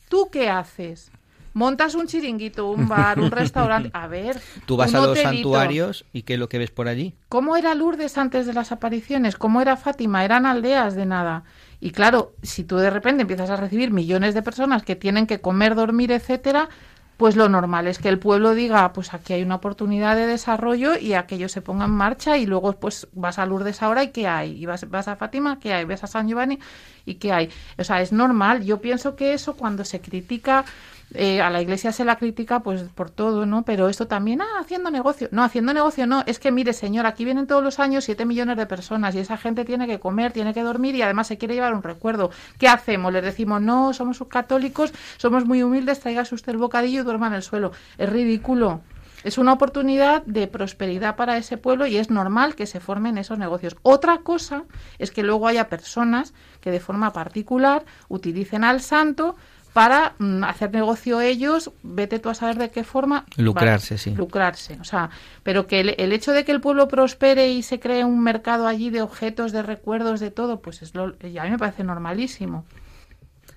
[0.10, 1.12] ¿Tú qué haces?
[1.56, 3.90] Montas un chiringuito, un bar, un restaurante.
[3.94, 4.38] A ver.
[4.66, 5.32] Tú vas un a los hotelito.
[5.32, 7.16] santuarios y ¿qué es lo que ves por allí?
[7.30, 9.38] ¿Cómo era Lourdes antes de las apariciones?
[9.38, 10.26] ¿Cómo era Fátima?
[10.26, 11.46] Eran aldeas de nada.
[11.80, 15.40] Y claro, si tú de repente empiezas a recibir millones de personas que tienen que
[15.40, 16.68] comer, dormir, etcétera,
[17.16, 20.98] pues lo normal es que el pueblo diga, pues aquí hay una oportunidad de desarrollo
[20.98, 24.28] y aquello se ponga en marcha y luego pues vas a Lourdes ahora y qué
[24.28, 26.60] hay, y vas, vas a Fátima, qué hay, vas a San Giovanni
[27.06, 27.50] y qué hay.
[27.78, 28.66] O sea, es normal.
[28.66, 30.66] Yo pienso que eso cuando se critica
[31.14, 33.64] eh, a la iglesia se la critica pues por todo, ¿no?
[33.64, 35.30] Pero esto también, ah, haciendo negocio.
[35.32, 36.24] No, haciendo negocio no.
[36.26, 39.38] Es que mire, señor, aquí vienen todos los años siete millones de personas y esa
[39.38, 42.32] gente tiene que comer, tiene que dormir y además se quiere llevar un recuerdo.
[42.58, 43.14] ¿Qué hacemos?
[43.14, 47.34] Les decimos, no, somos católicos, somos muy humildes, tráigase usted el bocadillo y duerma en
[47.34, 47.72] el suelo.
[47.98, 48.82] Es ridículo.
[49.26, 53.40] Es una oportunidad de prosperidad para ese pueblo y es normal que se formen esos
[53.40, 53.76] negocios.
[53.82, 54.66] Otra cosa
[55.00, 59.36] es que luego haya personas que de forma particular utilicen al santo
[59.76, 63.26] para mm, hacer negocio ellos, vete tú a saber de qué forma.
[63.36, 64.12] Lucrarse, sí.
[64.12, 64.78] Lucrarse.
[64.80, 65.10] O sea,
[65.44, 68.68] pero que el, el hecho de que el pueblo prospere y se cree un mercado
[68.68, 72.64] allí de objetos, de recuerdos, de todo, pues es lo, a mí me parece normalísimo.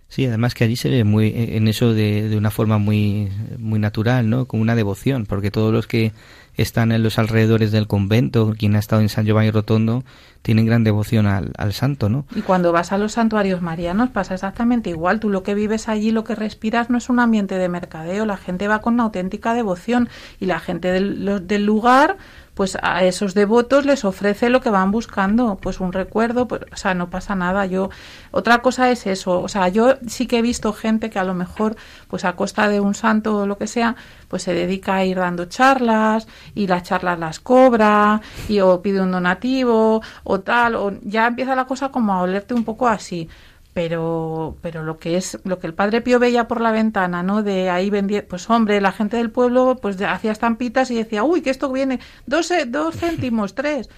[0.08, 3.78] Sí, además que allí se ve muy en eso de, de una forma muy muy
[3.78, 4.46] natural, ¿no?
[4.46, 6.10] Como una devoción, porque todos los que
[6.58, 10.04] están en los alrededores del convento, quien ha estado en San Giovanni Rotondo,
[10.42, 12.26] tienen gran devoción al, al santo, ¿no?
[12.34, 15.20] Y cuando vas a los santuarios marianos pasa exactamente igual.
[15.20, 18.26] Tú lo que vives allí, lo que respiras, no es un ambiente de mercadeo.
[18.26, 20.08] La gente va con una auténtica devoción
[20.40, 22.16] y la gente del, del lugar,
[22.58, 26.76] pues a esos devotos les ofrece lo que van buscando, pues un recuerdo, pues, o
[26.76, 27.66] sea, no pasa nada.
[27.66, 27.88] Yo
[28.32, 31.34] otra cosa es eso, o sea, yo sí que he visto gente que a lo
[31.34, 31.76] mejor,
[32.08, 33.94] pues a costa de un santo o lo que sea,
[34.26, 39.02] pues se dedica a ir dando charlas y las charlas las cobra y o pide
[39.02, 43.28] un donativo o tal, o ya empieza la cosa como a olerte un poco así.
[43.74, 47.42] Pero, pero lo que es, lo que el padre Pío veía por la ventana, ¿no?
[47.44, 51.42] De ahí vendía, pues hombre, la gente del pueblo, pues hacía estampitas y decía, uy,
[51.42, 53.88] que esto viene, dos, dos céntimos, tres.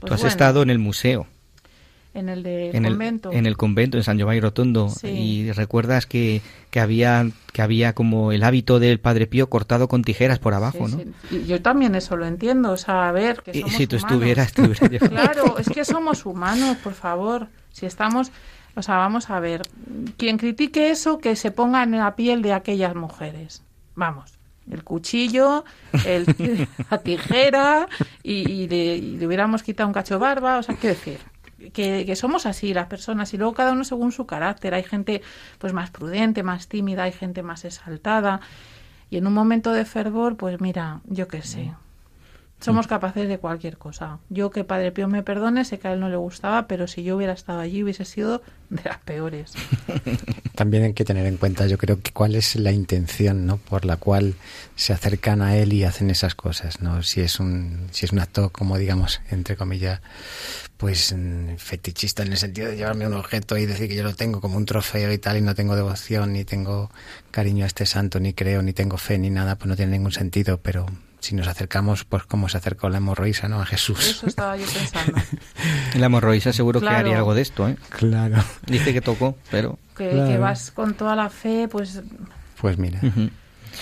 [0.00, 1.26] Tú has bueno, estado en el museo,
[2.12, 3.32] en el de en el, convento.
[3.32, 5.06] en el convento en San Giovanni Rotondo Sí.
[5.08, 10.02] y recuerdas que, que había que había como el hábito del Padre Pío cortado con
[10.02, 10.98] tijeras por abajo, Sí, ¿no?
[11.28, 11.36] sí.
[11.36, 14.10] Y yo también eso lo entiendo, o sea, a ver, que somos si tú humanos.
[14.12, 14.54] estuvieras,
[14.90, 15.08] llevado.
[15.10, 17.46] Claro, es que somos humanos, por favor.
[17.70, 18.32] Si estamos,
[18.80, 19.62] o sea, vamos a ver,
[20.16, 23.62] quien critique eso, que se ponga en la piel de aquellas mujeres.
[23.94, 24.38] Vamos,
[24.70, 25.64] el cuchillo,
[26.06, 26.24] el,
[26.90, 27.88] la tijera
[28.22, 31.18] y, y le, y le hubiéramos quitado un cacho de barba, o sea, quiero decir.
[31.74, 35.20] Que, que somos así las personas y luego cada uno según su carácter hay gente
[35.58, 38.40] pues más prudente más tímida hay gente más exaltada
[39.10, 41.74] y en un momento de fervor pues mira yo qué sé
[42.60, 44.18] somos capaces de cualquier cosa.
[44.28, 47.02] Yo que Padre Pío me perdone, sé que a él no le gustaba, pero si
[47.02, 49.52] yo hubiera estado allí hubiese sido de las peores.
[50.54, 53.56] También hay que tener en cuenta, yo creo que cuál es la intención, ¿no?
[53.56, 54.34] Por la cual
[54.76, 57.02] se acercan a él y hacen esas cosas, ¿no?
[57.02, 60.00] Si es un, si es un acto, como digamos, entre comillas,
[60.76, 64.14] pues mm, fetichista en el sentido de llevarme un objeto y decir que yo lo
[64.14, 66.90] tengo como un trofeo y tal y no tengo devoción ni tengo
[67.30, 70.12] cariño a este santo ni creo ni tengo fe ni nada, pues no tiene ningún
[70.12, 70.60] sentido.
[70.62, 70.86] Pero
[71.20, 73.60] si nos acercamos, pues como se acercó la hemorroísa, ¿no?
[73.62, 74.06] A Jesús.
[74.08, 75.20] Eso estaba yo pensando.
[75.96, 76.96] La hemorroísa seguro Claro.
[76.96, 77.76] que haría algo de esto, ¿eh?
[77.90, 78.42] Claro.
[78.66, 79.78] Dice que tocó, pero...
[79.96, 80.28] Que, Claro.
[80.28, 82.00] que vas con toda la fe, pues
[82.60, 83.28] Pues mira, Ujú.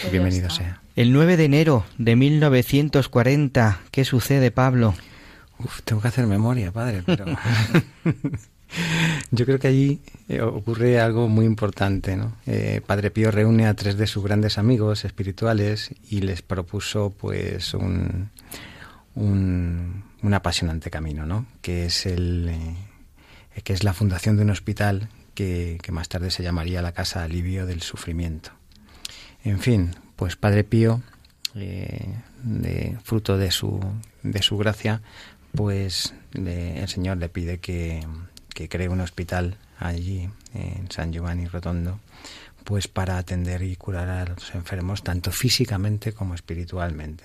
[0.04, 0.56] ya bienvenido está.
[0.64, 0.80] sea.
[0.96, 4.94] El 9 de enero de 1940, ¿qué sucede, Pablo?
[5.58, 7.24] Uf, tengo que hacer memoria, padre, pero
[9.30, 12.36] yo creo que allí eh, ocurre algo muy importante, ¿no?
[12.46, 17.74] Eh, padre Pío reúne a tres de sus grandes amigos espirituales y les propuso, pues,
[17.74, 18.30] un,
[19.14, 21.46] un, un apasionante camino, ¿no?
[21.60, 22.48] Que es el
[23.54, 27.22] eh, que es la fundación de un hospital que, más tarde se llamaría la Casa
[27.22, 28.50] Alivio del Sufrimiento.
[29.44, 31.00] En fin, pues Padre Pío,
[33.04, 33.80] fruto de su,
[34.22, 35.00] de su gracia,
[35.54, 38.04] pues el Señor le pide que,
[38.58, 42.00] que cree un hospital allí en San Giovanni Rotondo,
[42.64, 47.22] pues para atender y curar a los enfermos tanto físicamente como espiritualmente.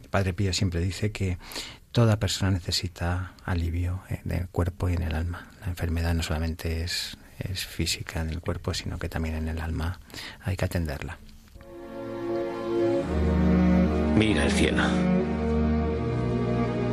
[0.00, 1.38] El Padre Pío siempre dice que
[1.90, 5.48] toda persona necesita alivio en el cuerpo y en el alma.
[5.60, 9.58] La enfermedad no solamente es, es física en el cuerpo, sino que también en el
[9.58, 9.98] alma
[10.40, 11.18] hay que atenderla.
[14.14, 14.84] Mira el cielo.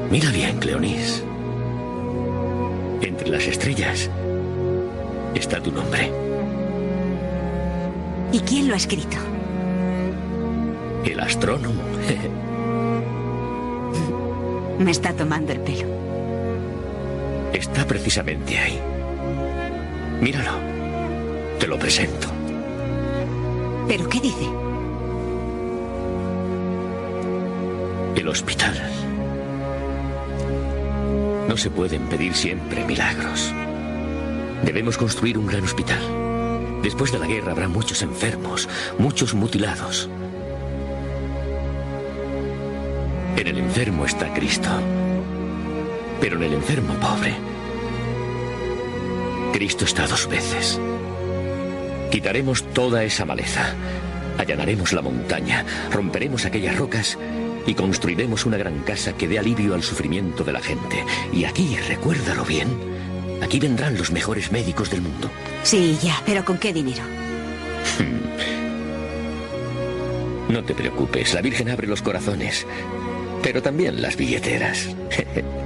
[0.09, 1.23] Mira bien, Cleonis.
[3.03, 4.09] Entre las estrellas
[5.35, 6.09] está tu nombre.
[8.31, 9.17] ¿Y quién lo ha escrito?
[11.03, 11.81] El astrónomo.
[14.79, 15.85] Me está tomando el pelo.
[17.51, 18.79] Está precisamente ahí.
[20.21, 20.53] Míralo.
[21.59, 22.29] Te lo presento.
[23.85, 24.47] ¿Pero qué dice?
[28.15, 29.02] El hospital.
[31.47, 33.53] No se pueden pedir siempre milagros.
[34.63, 36.01] Debemos construir un gran hospital.
[36.81, 38.67] Después de la guerra habrá muchos enfermos,
[38.97, 40.09] muchos mutilados.
[43.37, 44.69] En el enfermo está Cristo.
[46.21, 47.35] Pero en el enfermo pobre,
[49.51, 50.79] Cristo está dos veces.
[52.09, 53.73] Quitaremos toda esa maleza,
[54.37, 57.17] allanaremos la montaña, romperemos aquellas rocas
[57.65, 61.03] y construiremos una gran casa que dé alivio al sufrimiento de la gente.
[61.31, 62.69] Y aquí, recuérdalo bien,
[63.41, 65.29] aquí vendrán los mejores médicos del mundo.
[65.63, 67.03] Sí, ya, pero ¿con qué dinero?
[70.49, 72.67] No te preocupes, la Virgen abre los corazones,
[73.41, 74.89] pero también las billeteras.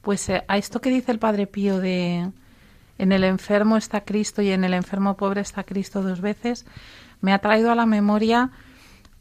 [0.00, 2.30] Pues eh, a esto que dice el Padre Pío de
[2.98, 6.66] en el enfermo está Cristo y en el enfermo pobre está Cristo dos veces,
[7.20, 8.50] me ha traído a la memoria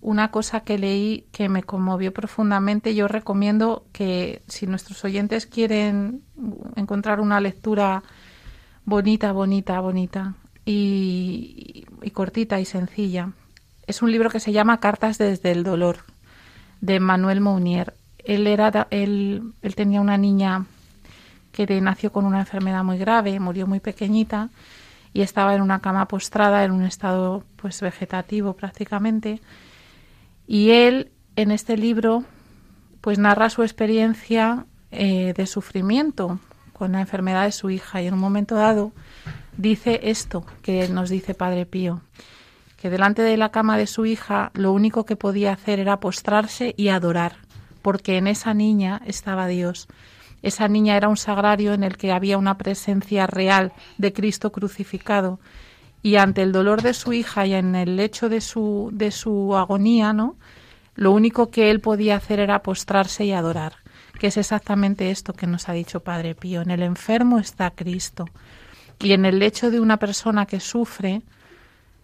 [0.01, 2.93] una cosa que leí que me conmovió profundamente.
[2.93, 6.21] Yo recomiendo que si nuestros oyentes quieren
[6.75, 8.03] encontrar una lectura
[8.85, 13.31] bonita, bonita, bonita y, cortita y sencilla,
[13.85, 15.97] es un libro que se llama Cartas desde el dolor
[16.81, 17.93] de Manuel Mounier.
[18.19, 20.65] Él era él, él tenía una niña
[21.65, 24.49] que nació con una enfermedad muy grave, murió muy pequeñita
[25.11, 29.41] y estaba en una cama postrada en un estado pues vegetativo prácticamente.
[30.45, 32.23] Y él en este libro
[33.01, 36.39] pues narra su experiencia eh, de sufrimiento
[36.73, 38.91] con la enfermedad de su hija y en un momento dado
[39.57, 42.01] dice esto que nos dice Padre Pío,
[42.79, 46.75] que delante de la cama de su hija lo único que podía hacer era postrarse
[46.77, 47.37] y adorar,
[47.81, 49.87] porque en esa niña estaba Dios
[50.41, 55.39] esa niña era un sagrario en el que había una presencia real de Cristo crucificado
[56.03, 59.55] y ante el dolor de su hija y en el lecho de su de su
[59.55, 60.35] agonía, ¿no?
[60.95, 63.73] Lo único que él podía hacer era postrarse y adorar,
[64.19, 66.61] que es exactamente esto que nos ha dicho Padre Pío.
[66.61, 68.25] En el enfermo está Cristo
[68.99, 71.21] y en el lecho de una persona que sufre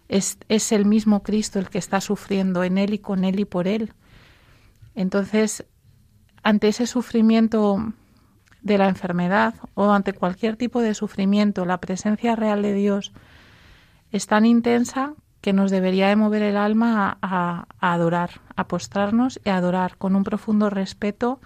[0.08, 3.44] es, es el mismo Cristo el que está sufriendo en él y con él y
[3.44, 3.92] por él.
[4.94, 5.64] Entonces,
[6.42, 7.92] ante ese sufrimiento
[8.64, 13.12] de la enfermedad o ante cualquier tipo de sufrimiento, la presencia real de Dios
[14.10, 19.50] es tan intensa que nos debería de mover el alma a, adorar, a postrarnos y
[19.50, 21.38] a adorar con un profundo respeto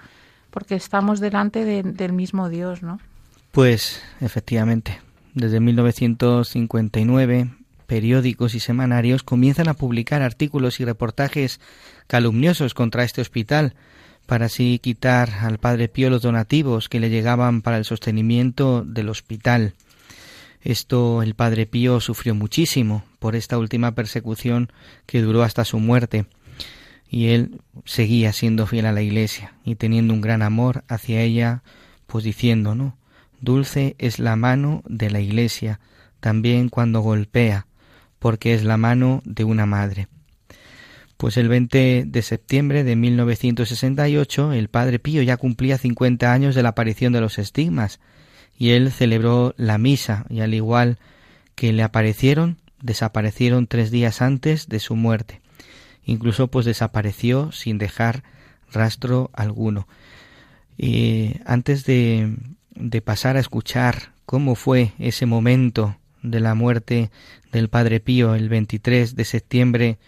[0.50, 3.00] porque estamos delante del mismo Dios, ¿no?
[3.50, 5.00] Pues efectivamente,
[5.34, 7.50] desde 1959
[7.86, 11.60] periódicos y semanarios comienzan a publicar artículos y reportajes
[12.06, 13.74] calumniosos contra este hospital,
[14.28, 19.08] para así quitar al Padre Pío los donativos que le llegaban para el sostenimiento del
[19.08, 19.72] hospital.
[20.60, 24.70] Esto el Padre Pío sufrió muchísimo por esta última persecución
[25.06, 26.26] que duró hasta su muerte,
[27.08, 31.62] y él seguía siendo fiel a la Iglesia y teniendo un gran amor hacia ella,
[32.06, 32.98] pues diciendo, ¿no?
[33.40, 35.80] Dulce es la mano de la Iglesia,
[36.20, 37.66] también cuando golpea,
[38.18, 40.06] porque es la mano de una madre.
[41.18, 46.62] Pues el 20 de septiembre de 1968 el Padre Pío ya cumplía 50 años de
[46.62, 47.98] la aparición de los estigmas
[48.56, 50.98] y él celebró la misa y al igual
[51.56, 55.40] que le aparecieron, desaparecieron tres días antes de su muerte.
[56.04, 58.22] Incluso pues desapareció sin dejar
[58.70, 59.88] rastro alguno.
[60.76, 62.36] Y antes de,
[62.76, 67.10] de pasar a escuchar cómo fue ese momento de la muerte
[67.50, 69.98] del Padre Pío el 23 de septiembre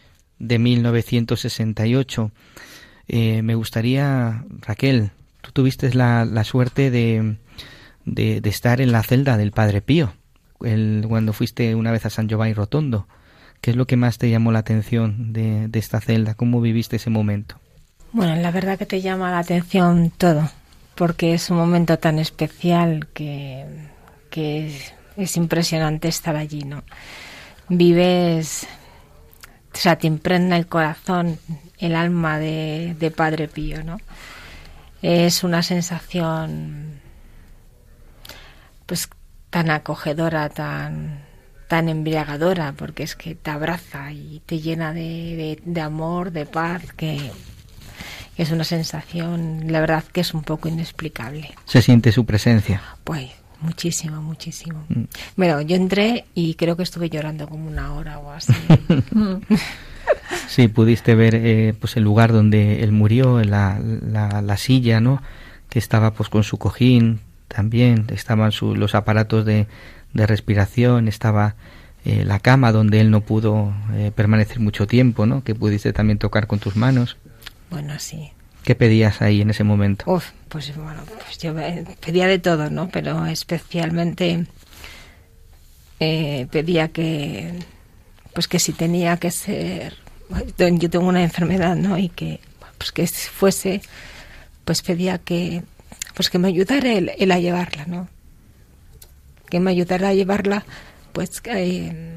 [0.41, 2.33] de 1968.
[3.07, 7.37] Eh, me gustaría, Raquel, tú tuviste la, la suerte de,
[8.05, 10.13] de, estar en la celda del Padre Pío,
[10.65, 13.07] el, cuando fuiste una vez a San Giovanni Rotondo.
[13.61, 16.35] ¿Qué es lo que más te llamó la atención de, de esta celda?
[16.35, 17.57] ¿Cómo viviste ese momento?
[18.13, 20.51] Bueno, la verdad que te llama la atención todo,
[20.95, 23.67] porque es un momento tan especial que,
[24.31, 26.83] que es, es impresionante estar allí, ¿no?
[27.69, 28.67] Vives
[29.73, 31.39] o sea, te impregna el corazón,
[31.79, 33.99] el alma de, de Padre Pío, ¿no?
[35.03, 37.01] Es una sensación
[38.87, 39.09] pues
[39.51, 41.23] tan acogedora, tan,
[41.69, 46.93] tan embriagadora, porque es que te abraza y te llena de, de, amor, de paz,
[46.97, 47.31] que,
[48.37, 51.55] es una sensación, la verdad que es un poco inexplicable.
[51.67, 52.83] Se siente su presencia.
[53.05, 53.31] Pues
[53.61, 54.85] Muchísimo, muchísimo.
[54.89, 55.03] Mm.
[55.37, 58.53] Bueno, yo entré y creo que estuve llorando como una hora o así.
[60.49, 65.23] Sí, pudiste ver eh, pues el lugar donde él murió, la, la, la, silla, ¿no?
[65.69, 69.67] Que estaba pues con su cojín también, estaban su, los aparatos de,
[70.13, 71.55] de respiración, estaba
[72.05, 75.45] eh, la cama donde él no pudo eh, permanecer mucho tiempo, ¿no?
[75.45, 77.17] Que pudiste también tocar con tus manos.
[77.71, 78.33] Bueno, sí.
[78.65, 80.05] ¿Qué pedías ahí en ese momento?
[80.49, 81.55] Pues bueno, pues yo
[82.01, 82.89] pedía de todo, ¿no?
[82.89, 84.47] Pero especialmente
[85.99, 87.55] eh, pedía que,
[88.35, 89.97] pues que si tenía que ser,
[90.59, 91.99] yo tengo una enfermedad, ¿no?
[91.99, 92.41] Y que,
[92.79, 93.81] pues que fuese,
[94.65, 95.63] pues pedía que,
[96.15, 98.09] pues que me ayudara él, él a llevarla, ¿no?
[99.49, 100.65] Que me ayudara a llevarla
[101.13, 102.17] pues eh,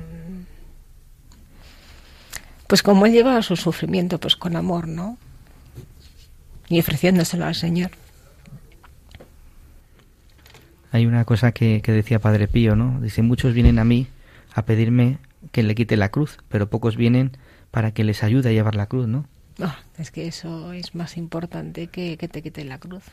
[2.68, 5.18] pues como él llevaba su sufrimiento pues con amor no
[6.74, 7.92] y ofreciéndoselo al Señor.
[10.92, 14.08] Hay una cosa que, que decía Padre Pío no dice muchos vienen a mí
[14.54, 15.18] a pedirme
[15.52, 17.32] que le quite la cruz pero pocos vienen
[17.72, 19.26] para que les ayude a llevar la cruz no
[19.60, 23.04] oh, es que eso es más importante que, que te quite la cruz.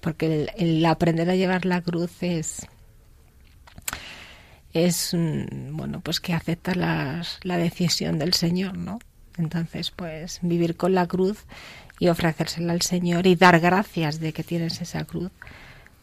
[0.00, 2.66] Porque el, el aprender a llevar la cruz es
[4.72, 5.14] es
[5.70, 8.98] bueno pues que acepta las, la decisión del Señor, ¿no?
[9.36, 11.44] Entonces, pues vivir con la cruz
[12.02, 15.30] y ofrecérsela al Señor y dar gracias de que tienes esa cruz,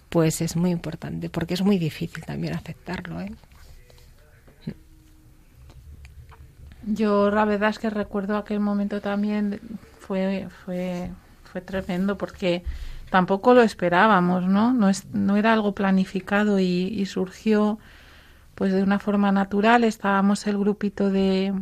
[0.07, 3.33] pues es muy importante, porque es muy difícil también aceptarlo, ¿eh?
[6.85, 9.59] Yo la verdad es que recuerdo aquel momento también
[9.99, 11.09] fue fue
[11.43, 12.63] fue tremendo porque
[13.09, 14.71] tampoco lo esperábamos, ¿no?
[14.71, 17.77] No, es, no era algo planificado y, y surgió
[18.55, 19.83] pues de una forma natural.
[19.83, 21.53] Estábamos el grupito de,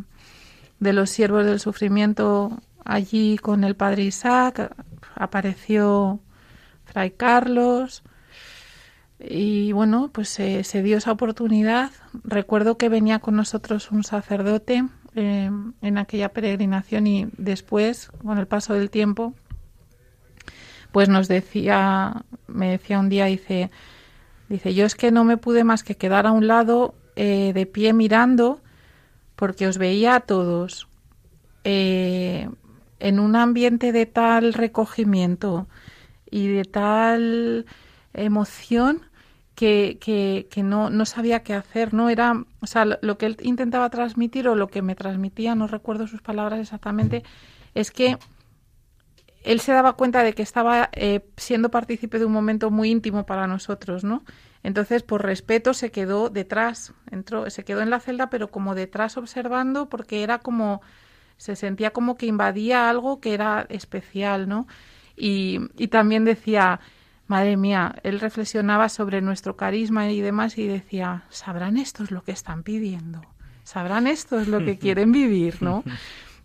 [0.79, 4.75] de los siervos del sufrimiento allí con el padre Isaac,
[5.15, 6.19] apareció
[6.85, 8.03] Fray Carlos
[9.19, 11.91] y bueno, pues se dio esa oportunidad.
[12.23, 14.85] Recuerdo que venía con nosotros un sacerdote
[15.15, 19.33] eh, en aquella peregrinación y después, con el paso del tiempo,
[20.91, 23.71] pues nos decía, me decía un día, dice,
[24.49, 27.65] Dice, yo es que no me pude más que quedar a un lado eh, de
[27.65, 28.61] pie mirando
[29.35, 30.88] porque os veía a todos
[31.63, 32.49] eh,
[32.99, 35.67] en un ambiente de tal recogimiento
[36.29, 37.65] y de tal
[38.13, 39.01] emoción
[39.55, 42.09] que, que, que no, no, sabía qué hacer, ¿no?
[42.09, 46.05] Era, o sea, lo, que él intentaba transmitir o lo que me transmitía, no recuerdo
[46.05, 47.23] sus palabras exactamente,
[47.73, 48.17] es que
[49.43, 53.25] él se daba cuenta de que estaba eh, siendo partícipe de un momento muy íntimo
[53.25, 54.23] para nosotros, ¿no?
[54.61, 59.17] Entonces, por respeto, se quedó detrás, entró, se quedó en la celda, pero como detrás
[59.17, 60.81] observando, porque era como,
[61.38, 64.67] se sentía como que invadía algo que era especial, ¿no?
[65.15, 66.79] Y, y también decía,
[67.27, 72.31] madre mía, él reflexionaba sobre nuestro carisma y demás y decía, ¿sabrán estos lo que
[72.31, 73.21] están pidiendo?
[73.63, 75.83] ¿Sabrán estos lo que quieren vivir, no?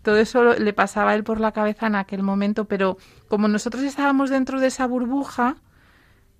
[0.03, 2.97] todo eso le pasaba a él por la cabeza en aquel momento, pero
[3.29, 5.55] como nosotros estábamos dentro de esa burbuja,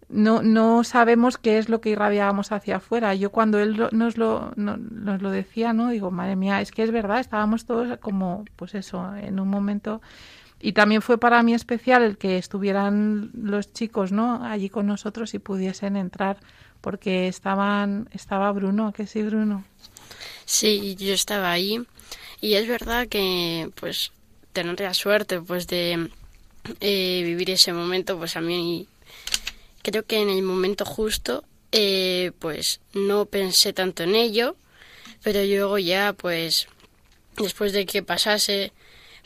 [0.09, 3.15] no, no sabemos qué es lo que irradiábamos hacia afuera.
[3.15, 5.89] Yo cuando él nos lo, no, nos lo decía, ¿no?
[5.89, 10.01] Digo, madre mía, es que es verdad, estábamos todos como, pues eso, en un momento...
[10.65, 14.45] Y también fue para mí especial el que estuvieran los chicos, ¿no?
[14.45, 16.37] Allí con nosotros y pudiesen entrar,
[16.79, 19.65] porque estaban, estaba Bruno, que sí, Bruno.
[20.45, 21.81] Sí, yo estaba ahí
[22.39, 24.13] y es verdad que, pues,
[24.53, 26.09] tener la suerte, pues, de
[26.79, 28.87] eh, vivir ese momento, pues a mí
[29.83, 34.55] creo que en el momento justo, eh, pues, no pensé tanto en ello,
[35.21, 36.67] pero luego ya, pues,
[37.37, 38.73] después de que pasase,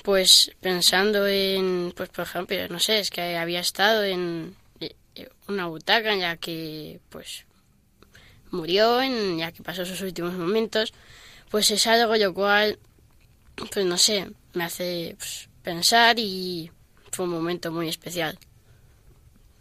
[0.04, 4.96] pues, pensando en, pues, por ejemplo, no sé, es que había estado en eh,
[5.48, 7.46] una butaca en la que, pues,
[8.52, 10.94] murió, en la que pasó sus últimos momentos,
[11.50, 12.80] pues es algo lo cual
[13.72, 16.72] pues no sé, me hace pues, pensar y
[17.12, 18.38] fue un momento muy especial.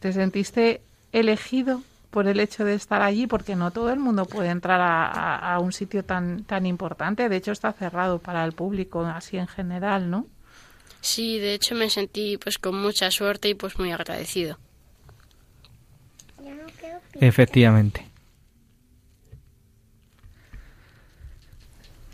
[0.07, 1.83] ¿Te sentiste elegido
[2.13, 3.27] por el hecho de estar allí?
[3.27, 7.29] Porque no todo el mundo puede entrar a, a, a un sitio tan, tan importante.
[7.29, 10.29] De hecho, está cerrado para el público, así en general, ¿no?
[11.01, 14.61] Sí, de hecho me sentí pues con mucha suerte y pues muy agradecido.
[17.15, 18.07] Efectivamente.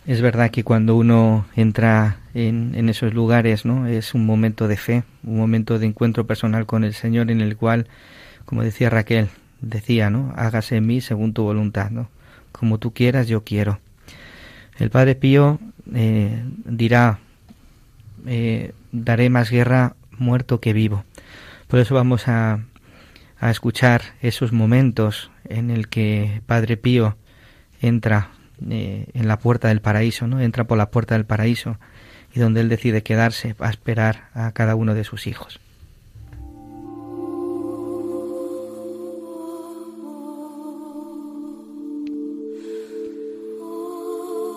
[0.06, 3.86] Es verdad que cuando uno entra en, esos lugares, ¿no?
[3.86, 7.56] Es un momento de fe, un momento de encuentro personal con el Señor en el
[7.56, 7.86] cual,
[8.44, 9.28] como decía Raquel,
[9.60, 10.32] decía, ¿no?
[10.36, 12.08] Hágase en mí según tu voluntad, ¿no?
[12.52, 13.80] Como tú quieras, yo quiero.
[14.78, 15.60] El Padre Pío
[15.94, 17.18] eh, dirá,
[18.26, 21.04] eh, daré más guerra muerto que vivo.
[21.68, 22.60] Por eso vamos a,
[23.38, 27.16] a escuchar esos momentos en el que Padre Pío
[27.80, 28.30] entra
[28.70, 30.40] eh, en la puerta del paraíso, ¿no?
[30.40, 31.78] Entra por la puerta del paraíso
[32.34, 35.60] y donde él decide quedarse a esperar a cada uno de sus hijos.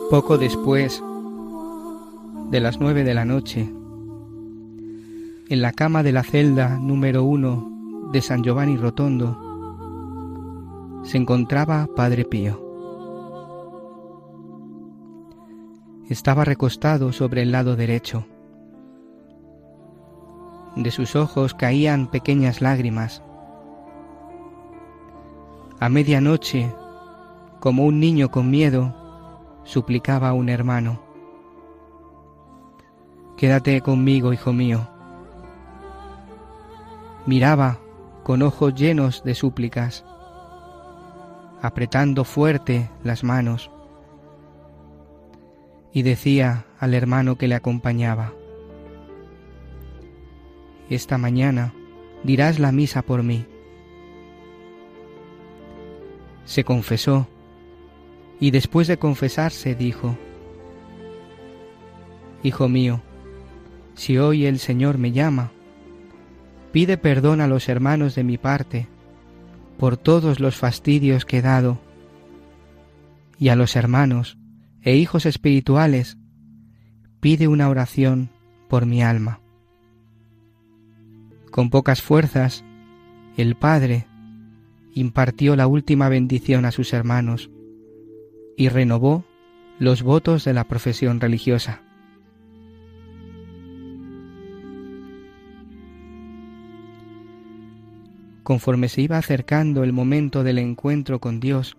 [0.09, 1.03] Poco después
[2.51, 3.67] de las nueve de la noche,
[5.49, 9.41] en la cama de la celda número uno de San Giovanni Rotondo,
[11.03, 12.64] se encontraba Padre Pío.
[16.09, 18.27] Estaba recostado sobre el lado derecho.
[20.75, 23.23] De sus ojos caían pequeñas lágrimas.
[25.79, 26.71] A medianoche,
[27.59, 28.93] como un niño con miedo,
[29.63, 31.01] suplicaba a un hermano.
[33.35, 34.87] Quédate conmigo, hijo mío.
[37.25, 37.79] Miraba
[38.21, 40.05] con ojos llenos de súplicas,
[41.63, 43.71] apretando fuerte las manos,
[45.95, 48.33] y decía al hermano que le acompañaba,
[50.89, 51.73] Esta mañana
[52.25, 53.45] dirás la misa por mí.
[56.43, 57.29] Se confesó
[58.41, 60.17] y después de confesarse dijo,
[62.43, 63.01] Hijo mío,
[63.93, 65.53] si hoy el Señor me llama,
[66.73, 68.89] pide perdón a los hermanos de mi parte
[69.79, 71.79] por todos los fastidios que he dado,
[73.39, 74.37] y a los hermanos
[74.85, 76.17] e hijos espirituales,
[77.19, 78.29] pide una oración
[78.69, 79.41] por mi alma.
[81.49, 82.63] Con pocas fuerzas,
[83.35, 84.05] el Padre
[84.93, 87.49] impartió la última bendición a sus hermanos,
[88.55, 89.25] y renovó
[89.79, 91.81] los votos de la profesión religiosa.
[98.43, 101.75] Conforme se iba acercando el momento del encuentro con Dios,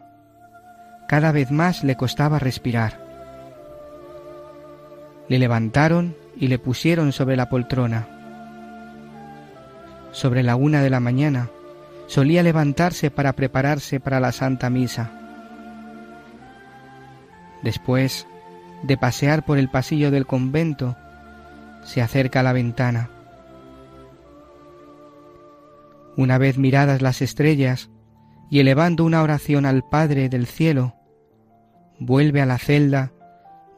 [1.09, 3.04] cada vez más le costaba respirar.
[5.28, 8.07] Le levantaron y le pusieron sobre la poltrona.
[10.12, 11.50] Sobre la una de la mañana
[12.07, 15.11] solía levantarse para prepararse para la Santa Misa
[17.62, 18.26] Después
[18.82, 20.96] de pasear por el pasillo del convento,
[21.82, 23.11] se acerca a la ventana.
[26.16, 27.90] Una vez miradas las estrellas
[28.50, 30.94] y elevando una oración al Padre del cielo,
[31.99, 33.12] vuelve a la celda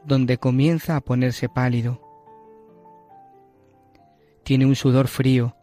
[0.05, 2.01] donde comienza a ponerse pálido.
[4.43, 5.55] Tiene un sudor frío,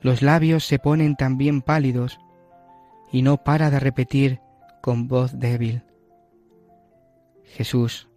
[0.00, 2.18] los labios se ponen también pálidos
[3.10, 4.40] y no para de repetir
[4.82, 5.82] con voz débil.
[7.44, 8.08] Jesús,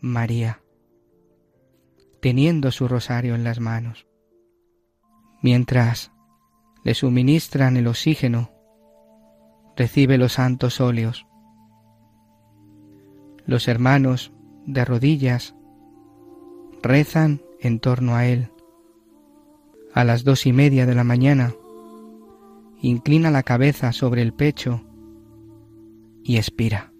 [0.00, 0.62] María,
[2.20, 4.06] teniendo su rosario en las manos.
[5.42, 6.10] Mientras
[6.84, 8.50] le suministran el oxígeno,
[9.76, 11.26] recibe los santos óleos.
[13.46, 14.32] Los hermanos,
[14.66, 15.54] de rodillas,
[16.82, 18.48] rezan en torno a él.
[19.92, 21.54] A las dos y media de la mañana,
[22.80, 24.82] inclina la cabeza sobre el pecho
[26.22, 26.93] y expira.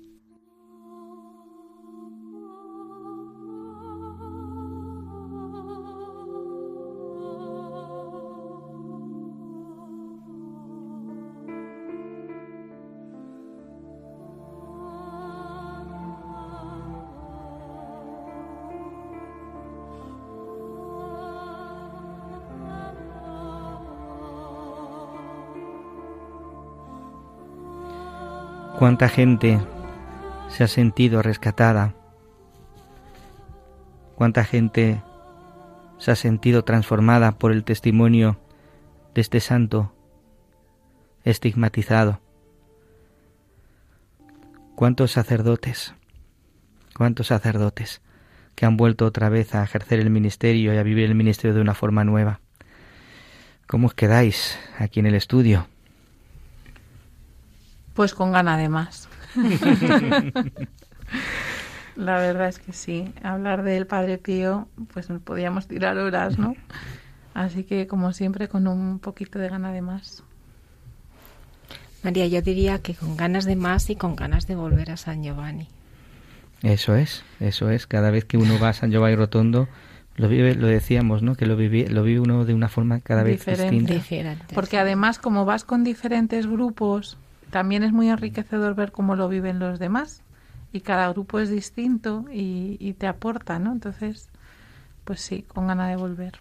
[28.85, 29.59] Cuánta gente
[30.51, 31.95] se ha sentido rescatada,
[34.15, 35.01] cuánta gente
[35.97, 38.39] se ha sentido transformada por el testimonio
[39.15, 39.95] de este santo
[41.23, 42.21] estigmatizado.
[44.75, 45.95] Cuántos sacerdotes,
[46.95, 48.03] cuántos sacerdotes
[48.55, 51.63] que han vuelto otra vez a ejercer el ministerio y a vivir el ministerio de
[51.63, 52.41] una forma nueva.
[53.67, 55.69] ¿Cómo os quedáis aquí en el estudio?
[57.95, 59.09] Pues con gana de más.
[61.97, 63.13] La verdad es que sí.
[63.23, 66.57] Hablar del Padre Pío, pues nos podíamos tirar horas, ¿no?
[67.35, 70.25] Así que, como siempre, con un poquito de gana de más.
[72.03, 75.23] María, yo diría que con ganas de más y con ganas de volver a San
[75.23, 75.69] Giovanni.
[76.63, 77.87] Eso es, eso es.
[77.87, 79.69] Cada vez que uno va a San Giovanni Rotondo,
[80.17, 81.35] lo vive, lo decíamos, ¿no?
[81.35, 83.95] Que lo vive, lo vive uno de una forma cada vez distinta.
[84.55, 87.19] Porque además, como vas con diferentes grupos,
[87.55, 90.25] también es muy enriquecedor ver cómo lo viven los demás
[90.73, 93.71] y cada grupo es distinto y, te aporta, ¿no?
[93.71, 94.29] Entonces,
[95.05, 96.41] pues sí, con ganas de volver.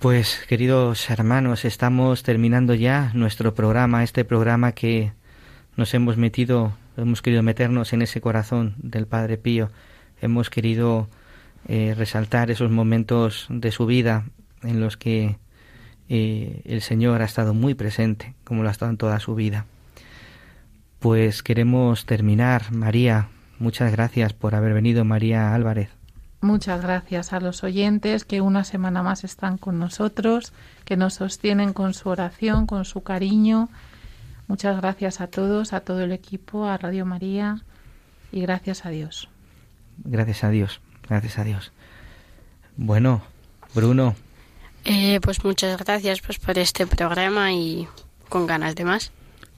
[0.00, 5.12] Pues queridos hermanos, estamos terminando ya nuestro programa, este programa que
[5.76, 9.70] nos hemos metido, hemos querido meternos en ese corazón del Padre Pío,
[10.20, 11.06] hemos querido
[11.68, 14.24] eh, resaltar esos momentos de su vida
[14.64, 15.38] en los que
[16.08, 19.66] eh, el Señor ha estado muy presente, como lo ha estado en toda su vida.
[20.98, 22.72] Pues queremos terminar.
[22.72, 23.28] María,
[23.58, 25.90] muchas gracias por haber venido, María Álvarez.
[26.40, 30.52] Muchas gracias a los oyentes que una semana más están con nosotros,
[30.84, 33.68] que nos sostienen con su oración, con su cariño.
[34.46, 37.62] Muchas gracias a todos, a todo el equipo, a Radio María
[38.30, 39.28] y gracias a Dios.
[40.04, 41.72] Gracias a Dios, gracias a Dios.
[42.76, 43.22] Bueno,
[43.74, 44.14] Bruno.
[44.88, 47.88] Eh, pues muchas gracias pues por este programa y
[48.28, 49.10] con ganas de más.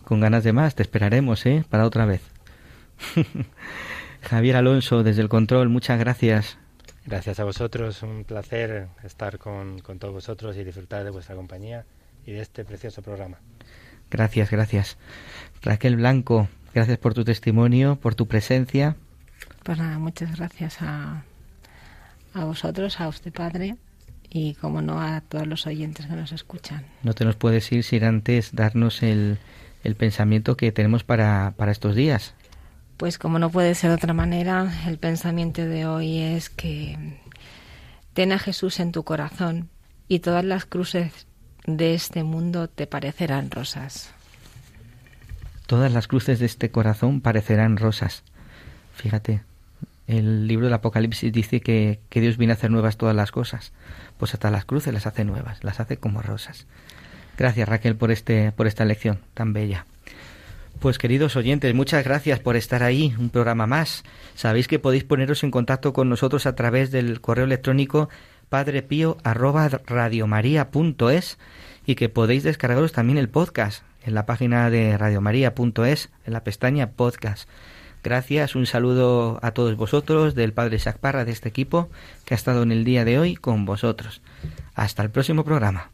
[0.04, 1.66] Con ganas de más, te esperaremos, ¿eh?
[1.68, 2.22] Para otra vez.
[4.22, 6.56] Javier Alonso, desde el control, muchas gracias.
[7.04, 11.84] Gracias a vosotros, un placer estar con, con todos vosotros y disfrutar de vuestra compañía
[12.24, 13.36] y de este precioso programa.
[14.10, 14.96] Gracias, gracias.
[15.60, 18.96] Raquel Blanco, gracias por tu testimonio, por tu presencia.
[19.62, 21.22] Pues nada, muchas gracias a,
[22.32, 23.76] a vosotros, a usted padre
[24.30, 26.84] y como no a todos los oyentes que nos escuchan.
[27.02, 29.38] No te nos puedes ir sin antes darnos el,
[29.84, 32.34] el pensamiento que tenemos para, para estos días.
[32.96, 37.18] Pues como no puede ser de otra manera, el pensamiento de hoy es que
[38.12, 39.70] ten a Jesús en tu corazón
[40.08, 41.26] y todas las cruces
[41.66, 44.10] de este mundo te parecerán rosas.
[45.66, 48.24] Todas las cruces de este corazón parecerán rosas.
[48.94, 49.42] Fíjate,
[50.08, 53.72] el libro del Apocalipsis dice que, que Dios viene a hacer nuevas todas las cosas.
[54.16, 56.66] Pues hasta las cruces las hace nuevas, las hace como rosas.
[57.36, 59.86] Gracias Raquel por, este, por esta lección tan bella.
[60.80, 64.02] Pues queridos oyentes, muchas gracias por estar ahí, un programa más.
[64.34, 68.08] Sabéis que podéis poneros en contacto con nosotros a través del correo electrónico
[68.48, 71.38] padrepío@radiomaria.es
[71.84, 76.92] y que podéis descargaros también el podcast en la página de radiomaria.es en la pestaña
[76.92, 77.46] podcast.
[78.02, 81.88] Gracias, un saludo a todos vosotros del Padre Isaac Parra de este equipo
[82.24, 84.22] que ha estado en el día de hoy con vosotros.
[84.74, 85.90] Hasta el próximo programa.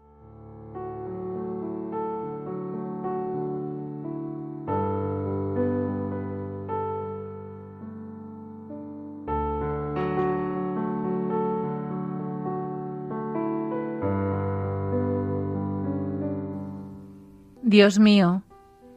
[17.74, 18.44] Dios mío,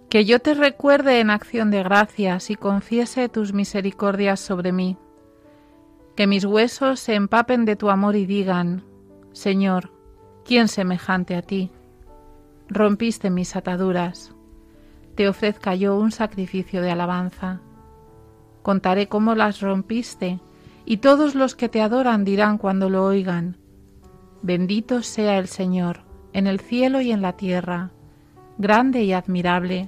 [0.10, 4.98] que yo te recuerde en acción de gracias y confiese tus misericordias sobre mí.
[6.16, 8.84] Que mis huesos se empapen de tu amor y digan,
[9.34, 9.92] Señor,
[10.46, 11.72] ¿quién semejante a ti?
[12.70, 14.34] Rompiste mis ataduras.
[15.16, 17.60] Te ofrezca yo un sacrificio de alabanza.
[18.64, 20.40] Contaré cómo las rompiste,
[20.86, 23.58] y todos los que te adoran dirán cuando lo oigan,
[24.42, 26.02] Bendito sea el Señor,
[26.32, 27.92] en el cielo y en la tierra
[28.60, 29.88] Grande y admirable